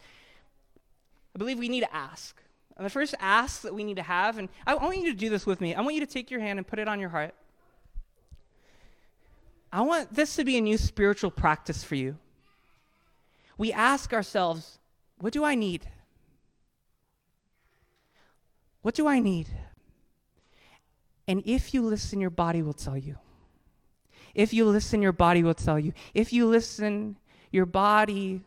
I 1.34 1.40
believe 1.40 1.58
we 1.58 1.70
need 1.70 1.82
to 1.82 1.96
ask. 1.96 2.36
And 2.78 2.86
the 2.86 2.90
first 2.90 3.16
ask 3.20 3.62
that 3.62 3.74
we 3.74 3.84
need 3.84 3.96
to 3.96 4.04
have, 4.04 4.38
and 4.38 4.50
I 4.68 4.76
want 4.76 4.98
you 4.98 5.12
to 5.12 5.18
do 5.18 5.30
this 5.30 5.46
with 5.46 5.62
me. 5.62 5.74
I 5.74 5.82
want 5.82 5.96
you 5.96 6.02
to 6.02 6.12
take 6.12 6.30
your 6.30 6.42
hand 6.42 6.60
and 6.60 6.68
put 6.68 6.78
it 6.78 6.88
on 6.88 7.00
your 7.00 7.10
heart. 7.10 7.34
I 9.72 9.82
want 9.82 10.14
this 10.14 10.36
to 10.36 10.44
be 10.44 10.58
a 10.58 10.62
new 10.62 10.78
spiritual 10.78 11.32
practice 11.32 11.84
for 11.84 11.96
you. 11.96 12.18
We 13.58 13.72
ask 13.72 14.14
ourselves, 14.14 14.78
what 15.18 15.34
do 15.34 15.44
I 15.44 15.56
need? 15.56 15.88
What 18.82 18.96
do 18.96 19.08
I 19.08 19.20
need? 19.20 19.48
And 21.28 21.42
if 21.46 21.74
you 21.74 21.82
listen, 21.82 22.22
your 22.22 22.30
body 22.30 22.62
will 22.62 22.74
tell 22.74 22.98
you. 22.98 23.18
If 24.34 24.54
you 24.54 24.66
listen, 24.66 25.02
your 25.02 25.14
body 25.14 25.44
will 25.44 25.54
tell 25.54 25.80
you. 25.80 25.94
If 26.14 26.34
you 26.34 26.46
listen, 26.46 27.18
your 27.52 27.66
body 27.66 28.42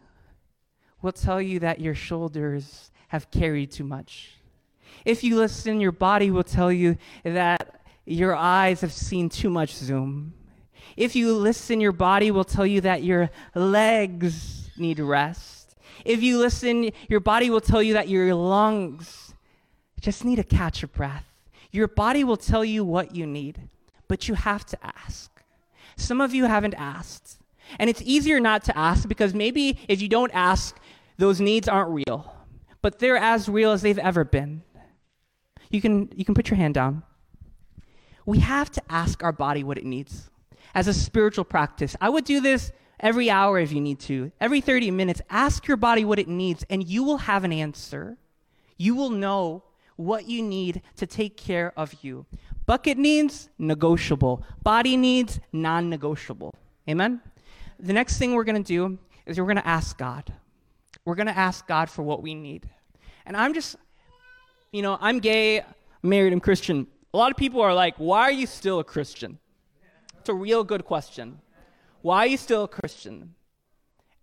will 1.00 1.12
tell 1.12 1.40
you 1.40 1.58
that 1.60 1.80
your 1.80 1.94
shoulders 1.94 2.90
have 3.08 3.30
carried 3.30 3.72
too 3.72 3.84
much. 3.84 4.32
If 5.04 5.24
you 5.24 5.36
listen, 5.36 5.80
your 5.80 5.92
body 5.92 6.30
will 6.30 6.44
tell 6.44 6.70
you 6.70 6.96
that 7.24 7.80
your 8.04 8.34
eyes 8.34 8.80
have 8.82 8.92
seen 8.92 9.28
too 9.28 9.50
much 9.50 9.74
Zoom. 9.74 10.34
If 10.96 11.14
you 11.14 11.34
listen, 11.34 11.80
your 11.80 11.92
body 11.92 12.30
will 12.30 12.44
tell 12.44 12.66
you 12.66 12.80
that 12.82 13.02
your 13.02 13.30
legs 13.54 14.70
need 14.76 14.98
rest. 14.98 15.76
If 16.04 16.22
you 16.22 16.38
listen, 16.38 16.90
your 17.08 17.20
body 17.20 17.50
will 17.50 17.60
tell 17.60 17.82
you 17.82 17.94
that 17.94 18.08
your 18.08 18.34
lungs 18.34 19.34
just 20.00 20.24
need 20.24 20.36
to 20.36 20.44
catch 20.44 20.82
a 20.82 20.88
breath. 20.88 21.27
Your 21.70 21.88
body 21.88 22.24
will 22.24 22.36
tell 22.36 22.64
you 22.64 22.84
what 22.84 23.14
you 23.14 23.26
need, 23.26 23.68
but 24.06 24.28
you 24.28 24.34
have 24.34 24.64
to 24.66 24.78
ask. 24.82 25.30
Some 25.96 26.20
of 26.20 26.34
you 26.34 26.44
haven't 26.44 26.74
asked. 26.74 27.38
And 27.78 27.90
it's 27.90 28.00
easier 28.02 28.40
not 28.40 28.64
to 28.64 28.78
ask 28.78 29.08
because 29.08 29.34
maybe 29.34 29.78
if 29.88 30.00
you 30.00 30.08
don't 30.08 30.32
ask, 30.32 30.78
those 31.18 31.40
needs 31.40 31.68
aren't 31.68 31.90
real. 31.90 32.34
But 32.80 32.98
they're 32.98 33.16
as 33.16 33.48
real 33.48 33.72
as 33.72 33.82
they've 33.82 33.98
ever 33.98 34.24
been. 34.24 34.62
You 35.70 35.82
can, 35.82 36.10
you 36.14 36.24
can 36.24 36.34
put 36.34 36.48
your 36.48 36.56
hand 36.56 36.74
down. 36.74 37.02
We 38.24 38.38
have 38.38 38.70
to 38.72 38.82
ask 38.88 39.22
our 39.22 39.32
body 39.32 39.64
what 39.64 39.78
it 39.78 39.84
needs 39.84 40.30
as 40.74 40.86
a 40.86 40.94
spiritual 40.94 41.44
practice. 41.44 41.96
I 42.00 42.08
would 42.08 42.24
do 42.24 42.40
this 42.40 42.72
every 43.00 43.30
hour 43.30 43.58
if 43.58 43.72
you 43.72 43.80
need 43.80 44.00
to. 44.00 44.32
Every 44.40 44.60
30 44.60 44.90
minutes, 44.90 45.20
ask 45.28 45.66
your 45.66 45.76
body 45.76 46.04
what 46.04 46.18
it 46.18 46.28
needs, 46.28 46.64
and 46.70 46.86
you 46.86 47.02
will 47.02 47.18
have 47.18 47.44
an 47.44 47.52
answer. 47.52 48.16
You 48.76 48.94
will 48.94 49.10
know 49.10 49.64
what 49.98 50.28
you 50.28 50.42
need 50.42 50.80
to 50.96 51.06
take 51.06 51.36
care 51.36 51.72
of 51.76 51.92
you. 52.02 52.24
Bucket 52.66 52.96
needs, 52.96 53.50
negotiable. 53.58 54.44
Body 54.62 54.96
needs, 54.96 55.40
non 55.52 55.90
negotiable. 55.90 56.54
Amen? 56.88 57.20
The 57.80 57.92
next 57.92 58.16
thing 58.16 58.34
we're 58.34 58.44
going 58.44 58.62
to 58.62 58.66
do 58.66 58.98
is 59.26 59.38
we're 59.38 59.44
going 59.44 59.56
to 59.56 59.66
ask 59.66 59.98
God. 59.98 60.32
We're 61.04 61.16
going 61.16 61.26
to 61.26 61.36
ask 61.36 61.66
God 61.66 61.90
for 61.90 62.02
what 62.02 62.22
we 62.22 62.34
need. 62.34 62.68
And 63.26 63.36
I'm 63.36 63.52
just, 63.52 63.76
you 64.70 64.82
know, 64.82 64.96
I'm 65.00 65.18
gay, 65.18 65.62
married, 66.02 66.32
and 66.32 66.42
Christian. 66.42 66.86
A 67.12 67.16
lot 67.16 67.32
of 67.32 67.36
people 67.36 67.60
are 67.60 67.74
like, 67.74 67.96
why 67.96 68.22
are 68.22 68.32
you 68.32 68.46
still 68.46 68.78
a 68.78 68.84
Christian? 68.84 69.38
It's 70.20 70.28
a 70.28 70.34
real 70.34 70.62
good 70.62 70.84
question. 70.84 71.40
Why 72.02 72.18
are 72.18 72.26
you 72.28 72.36
still 72.36 72.64
a 72.64 72.68
Christian? 72.68 73.34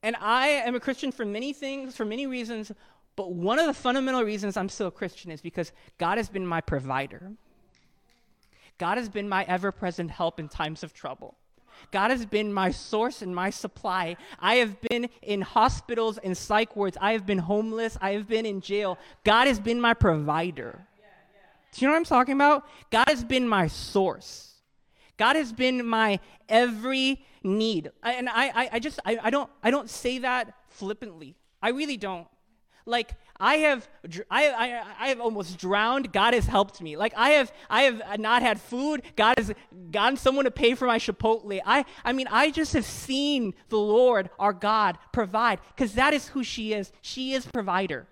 And 0.04 0.16
I 0.22 0.48
am 0.48 0.76
a 0.76 0.80
Christian 0.80 1.12
for 1.12 1.26
many 1.26 1.52
things, 1.52 1.96
for 1.96 2.06
many 2.06 2.28
reasons, 2.28 2.72
but 3.15 3.34
one 3.34 3.60
of 3.60 3.65
the 3.65 3.73
fundamental 3.73 4.23
reasons 4.23 4.58
I'm 4.58 4.69
still 4.69 4.88
a 4.88 4.91
Christian 4.91 5.32
is 5.32 5.41
because 5.41 5.71
God 5.97 6.17
has 6.17 6.30
been 6.30 6.45
my 6.45 6.62
provider. 6.62 7.32
God 8.78 8.97
has 8.97 9.08
been 9.08 9.30
my 9.30 9.45
ever 9.47 9.71
present 9.71 10.12
help 10.12 10.39
in 10.39 10.49
times 10.49 10.84
of 10.84 10.93
trouble. 10.93 11.36
God 11.91 12.12
has 12.12 12.25
been 12.25 12.54
my 12.54 12.71
source 12.71 13.21
and 13.21 13.36
my 13.36 13.49
supply. 13.49 14.17
I 14.39 14.56
have 14.56 14.80
been 14.82 15.10
in 15.21 15.41
hospitals 15.41 16.17
and 16.17 16.38
psych 16.38 16.75
wards. 16.75 16.97
I 16.99 17.13
have 17.13 17.25
been 17.25 17.38
homeless. 17.38 17.97
I 18.01 18.12
have 18.12 18.28
been 18.28 18.45
in 18.45 18.62
jail. 18.62 18.97
God 19.23 19.47
has 19.47 19.60
been 19.60 19.80
my 19.80 19.93
provider. 19.93 20.88
Do 21.73 21.82
you 21.82 21.88
know 21.88 21.93
what 21.93 21.99
I'm 21.99 22.06
talking 22.06 22.34
about? 22.36 22.67
God 22.89 23.10
has 23.10 23.23
been 23.23 23.47
my 23.47 23.67
source. 23.67 24.54
God 25.17 25.36
has 25.36 25.51
been 25.51 25.86
my 25.86 26.19
every 26.47 27.23
need. 27.43 27.91
And 28.04 28.30
I, 28.30 28.47
I, 28.47 28.69
I 28.73 28.80
just, 28.80 28.99
I, 29.06 29.17
I, 29.23 29.30
don't, 29.30 29.49
I 29.62 29.71
don't 29.71 29.89
say 29.89 30.19
that 30.19 30.54
flippantly. 30.69 31.36
I 31.62 31.69
really 31.69 31.97
don't. 31.97 32.28
Like 32.86 33.15
I 33.39 33.56
have, 33.58 33.88
I, 34.30 34.50
I, 34.50 34.84
I 35.00 35.08
have 35.10 35.19
almost 35.19 35.58
drowned. 35.58 36.13
God 36.13 36.34
has 36.34 36.45
helped 36.45 36.82
me. 36.82 36.95
Like 36.95 37.13
I 37.17 37.32
have, 37.32 37.52
I 37.69 37.84
have 37.84 38.19
not 38.19 38.41
had 38.41 38.62
food. 38.62 39.02
God 39.15 39.36
has 39.38 39.54
gotten 39.91 40.17
someone 40.17 40.45
to 40.45 40.52
pay 40.52 40.76
for 40.76 40.86
my 40.86 41.00
Chipotle. 41.00 41.60
I, 41.65 41.86
I 42.04 42.13
mean, 42.13 42.28
I 42.32 42.52
just 42.52 42.74
have 42.74 42.86
seen 42.86 43.54
the 43.69 43.78
Lord, 43.80 44.30
our 44.39 44.54
God, 44.54 44.98
provide 45.12 45.60
because 45.76 45.93
that 45.95 46.13
is 46.13 46.28
who 46.30 46.43
she 46.43 46.74
is. 46.74 46.91
She 47.02 47.34
is 47.34 47.45
provider. 47.45 48.08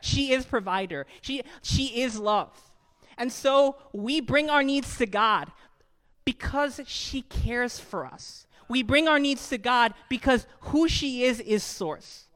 She 0.00 0.32
is 0.32 0.44
provider. 0.44 1.06
She, 1.20 1.42
she 1.62 2.02
is 2.02 2.18
love. 2.18 2.50
And 3.18 3.30
so 3.30 3.76
we 3.92 4.20
bring 4.20 4.50
our 4.50 4.62
needs 4.62 4.96
to 4.98 5.06
God 5.06 5.52
because 6.24 6.80
she 6.86 7.22
cares 7.22 7.78
for 7.78 8.06
us. 8.06 8.46
We 8.68 8.82
bring 8.82 9.06
our 9.06 9.18
needs 9.18 9.48
to 9.50 9.58
God 9.58 9.92
because 10.08 10.46
who 10.60 10.88
she 10.88 11.24
is 11.24 11.40
is 11.40 11.62
source. 11.62 12.26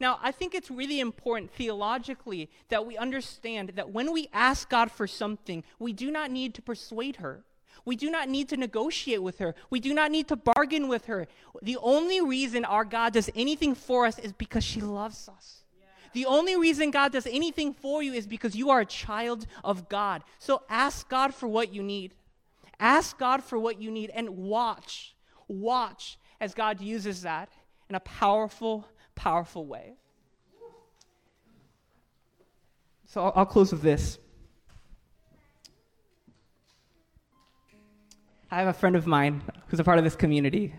Now, 0.00 0.18
I 0.22 0.32
think 0.32 0.54
it's 0.54 0.70
really 0.70 1.00
important 1.00 1.52
theologically 1.52 2.50
that 2.68 2.86
we 2.86 2.96
understand 2.96 3.72
that 3.76 3.90
when 3.90 4.12
we 4.12 4.28
ask 4.32 4.68
God 4.68 4.90
for 4.90 5.06
something, 5.06 5.64
we 5.78 5.92
do 5.92 6.10
not 6.10 6.30
need 6.30 6.54
to 6.54 6.62
persuade 6.62 7.16
her. 7.16 7.44
We 7.84 7.96
do 7.96 8.10
not 8.10 8.28
need 8.28 8.48
to 8.48 8.56
negotiate 8.56 9.22
with 9.22 9.38
her. 9.38 9.54
We 9.70 9.80
do 9.80 9.92
not 9.92 10.10
need 10.10 10.28
to 10.28 10.36
bargain 10.36 10.88
with 10.88 11.06
her. 11.06 11.26
The 11.62 11.76
only 11.82 12.20
reason 12.20 12.64
our 12.64 12.84
God 12.84 13.12
does 13.12 13.30
anything 13.34 13.74
for 13.74 14.06
us 14.06 14.18
is 14.18 14.32
because 14.32 14.64
she 14.64 14.80
loves 14.80 15.28
us. 15.28 15.64
The 16.14 16.26
only 16.26 16.56
reason 16.56 16.92
God 16.92 17.12
does 17.12 17.26
anything 17.26 17.74
for 17.74 18.02
you 18.02 18.12
is 18.12 18.26
because 18.26 18.54
you 18.54 18.70
are 18.70 18.80
a 18.80 18.86
child 18.86 19.46
of 19.64 19.88
God. 19.88 20.22
So 20.38 20.62
ask 20.70 21.08
God 21.08 21.34
for 21.34 21.48
what 21.48 21.74
you 21.74 21.82
need. 21.82 22.14
Ask 22.78 23.18
God 23.18 23.42
for 23.42 23.58
what 23.58 23.80
you 23.80 23.90
need 23.90 24.10
and 24.14 24.30
watch, 24.30 25.14
watch 25.48 26.18
as 26.40 26.54
God 26.54 26.80
uses 26.80 27.22
that 27.22 27.50
in 27.90 27.96
a 27.96 28.00
powerful, 28.00 28.86
powerful 29.14 29.66
way. 29.66 29.94
So 33.06 33.22
I'll, 33.22 33.32
I'll 33.36 33.46
close 33.46 33.72
with 33.72 33.82
this. 33.82 34.18
I 38.50 38.58
have 38.58 38.68
a 38.68 38.72
friend 38.72 38.94
of 38.94 39.06
mine 39.06 39.42
who's 39.66 39.80
a 39.80 39.84
part 39.84 39.98
of 39.98 40.04
this 40.04 40.14
community. 40.14 40.74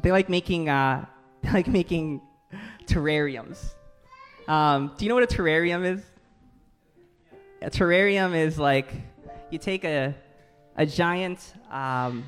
They 0.00 0.12
like 0.12 0.28
making, 0.28 0.68
uh, 0.68 1.06
they 1.42 1.50
like 1.50 1.66
making 1.66 2.20
terrariums. 2.86 3.74
Um, 4.46 4.92
do 4.96 5.04
you 5.04 5.08
know 5.08 5.14
what 5.14 5.24
a 5.24 5.36
terrarium 5.36 5.84
is? 5.84 6.02
A 7.62 7.70
terrarium 7.70 8.34
is 8.34 8.58
like 8.58 8.92
you 9.50 9.58
take 9.58 9.84
a, 9.84 10.14
a 10.76 10.86
giant, 10.86 11.52
um, 11.70 12.24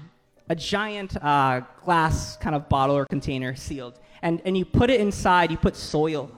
a 0.49 0.57
giant 0.57 1.17
uh, 1.23 1.61
glass 1.85 2.37
kind 2.37 2.57
of 2.57 2.69
bottle 2.69 2.97
or 2.97 3.07
container 3.07 3.55
sealed, 3.55 4.01
and, 4.23 4.41
and 4.45 4.57
you 4.57 4.65
put 4.65 4.91
it 4.91 5.01
inside, 5.01 5.51
you 5.51 5.57
put 5.57 5.77
soil, 5.77 6.31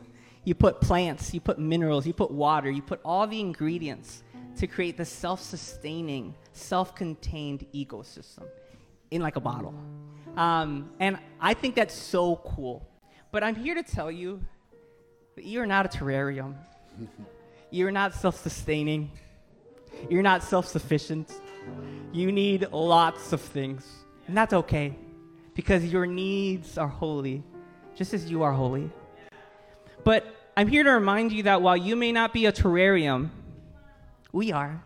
you 0.44 0.54
put 0.54 0.80
plants, 0.80 1.32
you 1.34 1.40
put 1.40 1.58
minerals, 1.58 2.06
you 2.06 2.12
put 2.12 2.30
water, 2.30 2.70
you 2.70 2.82
put 2.82 3.00
all 3.04 3.26
the 3.26 3.40
ingredients 3.40 4.22
to 4.56 4.66
create 4.66 4.96
the 4.96 5.04
self 5.04 5.40
sustaining, 5.40 6.34
self 6.52 6.94
contained 6.94 7.66
ecosystem 7.74 8.44
in 9.10 9.22
like 9.22 9.36
a 9.36 9.40
bottle. 9.40 9.74
Um, 10.36 10.90
and 11.00 11.18
I 11.40 11.54
think 11.54 11.74
that's 11.74 11.94
so 11.94 12.36
cool. 12.36 12.88
But 13.30 13.42
I'm 13.44 13.54
here 13.54 13.74
to 13.74 13.82
tell 13.82 14.10
you 14.10 14.42
that 15.36 15.44
you're 15.44 15.66
not 15.66 15.86
a 15.86 15.88
terrarium. 15.88 16.54
you're 17.70 17.90
not 17.90 18.14
self 18.14 18.40
sustaining. 18.40 19.10
You're 20.10 20.22
not 20.22 20.42
self 20.42 20.66
sufficient. 20.66 21.32
You 22.12 22.32
need 22.32 22.68
lots 22.72 23.32
of 23.32 23.40
things. 23.40 23.86
And 24.26 24.36
that's 24.36 24.52
okay 24.52 24.96
because 25.54 25.84
your 25.84 26.06
needs 26.06 26.78
are 26.78 26.88
holy 26.88 27.42
just 27.94 28.14
as 28.14 28.30
you 28.30 28.42
are 28.42 28.52
holy. 28.52 28.90
But 30.04 30.26
I'm 30.56 30.68
here 30.68 30.82
to 30.82 30.90
remind 30.90 31.32
you 31.32 31.44
that 31.44 31.62
while 31.62 31.76
you 31.76 31.96
may 31.96 32.12
not 32.12 32.32
be 32.32 32.46
a 32.46 32.52
terrarium, 32.52 33.30
we 34.32 34.52
are. 34.52 34.82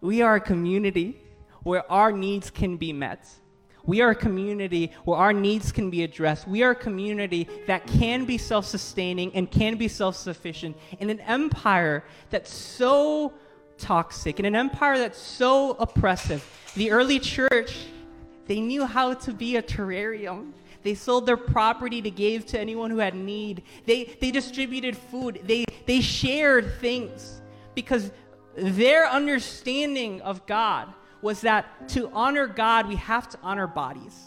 we 0.00 0.22
are 0.22 0.36
a 0.36 0.40
community 0.40 1.16
where 1.62 1.90
our 1.90 2.12
needs 2.12 2.50
can 2.50 2.76
be 2.76 2.92
met. 2.92 3.28
We 3.84 4.02
are 4.02 4.10
a 4.10 4.14
community 4.14 4.92
where 5.04 5.18
our 5.18 5.32
needs 5.32 5.72
can 5.72 5.88
be 5.88 6.02
addressed. 6.02 6.46
We 6.46 6.62
are 6.62 6.72
a 6.72 6.74
community 6.74 7.48
that 7.66 7.86
can 7.86 8.26
be 8.26 8.36
self 8.36 8.66
sustaining 8.66 9.34
and 9.34 9.50
can 9.50 9.76
be 9.76 9.88
self 9.88 10.14
sufficient 10.14 10.76
in 10.98 11.08
an 11.08 11.20
empire 11.20 12.04
that's 12.28 12.52
so 12.52 13.32
toxic, 13.78 14.38
in 14.38 14.44
an 14.44 14.54
empire 14.54 14.98
that's 14.98 15.18
so 15.18 15.70
oppressive. 15.72 16.44
The 16.74 16.90
early 16.90 17.18
church, 17.18 17.86
they 18.46 18.60
knew 18.60 18.84
how 18.84 19.14
to 19.14 19.32
be 19.32 19.56
a 19.56 19.62
terrarium. 19.62 20.52
They 20.82 20.94
sold 20.94 21.26
their 21.26 21.36
property 21.36 22.00
to 22.02 22.10
give 22.10 22.46
to 22.46 22.60
anyone 22.60 22.90
who 22.90 22.98
had 22.98 23.14
need. 23.14 23.62
They, 23.84 24.04
they 24.20 24.30
distributed 24.30 24.96
food. 24.96 25.40
They, 25.44 25.64
they 25.86 26.00
shared 26.00 26.74
things 26.80 27.40
because 27.74 28.10
their 28.56 29.08
understanding 29.08 30.20
of 30.22 30.46
God 30.46 30.92
was 31.20 31.40
that 31.42 31.88
to 31.90 32.10
honor 32.12 32.46
God, 32.46 32.86
we 32.86 32.96
have 32.96 33.28
to 33.30 33.38
honor 33.42 33.66
bodies. 33.66 34.24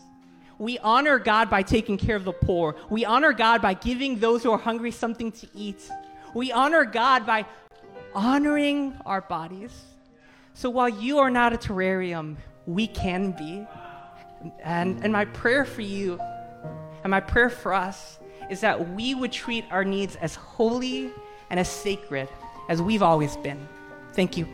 We 0.58 0.78
honor 0.80 1.18
God 1.18 1.50
by 1.50 1.64
taking 1.64 1.98
care 1.98 2.16
of 2.16 2.24
the 2.24 2.34
poor. 2.34 2.76
We 2.90 3.06
honor 3.06 3.34
God 3.34 3.62
by 3.62 3.74
giving 3.74 4.20
those 4.20 4.44
who 4.44 4.52
are 4.52 4.58
hungry 4.58 4.92
something 4.92 5.32
to 5.32 5.48
eat. 5.56 5.90
We 6.36 6.52
honor 6.52 6.86
God 6.86 7.26
by 7.26 7.46
honoring 8.14 8.96
our 9.06 9.22
bodies. 9.22 9.72
So 10.54 10.70
while 10.70 10.90
you 10.90 11.20
are 11.20 11.32
not 11.32 11.54
a 11.54 11.58
terrarium, 11.58 12.36
we 12.66 12.88
can 12.88 13.32
be. 13.32 13.66
And, 14.64 15.04
and 15.04 15.12
my 15.12 15.26
prayer 15.26 15.66
for 15.66 15.82
you 15.82 16.20
and 17.04 17.12
my 17.12 17.20
prayer 17.20 17.50
for 17.50 17.74
us 17.74 18.20
is 18.50 18.62
that 18.62 18.94
we 18.94 19.16
would 19.16 19.32
treat 19.32 19.66
our 19.72 19.84
needs 19.84 20.16
as 20.18 20.36
holy 20.36 21.12
and 21.50 21.60
as 21.60 21.70
sacred 21.70 22.28
as 22.70 22.82
we've 22.82 23.04
always 23.04 23.38
been. 23.38 23.68
Thank 24.14 24.38
you. 24.38 24.48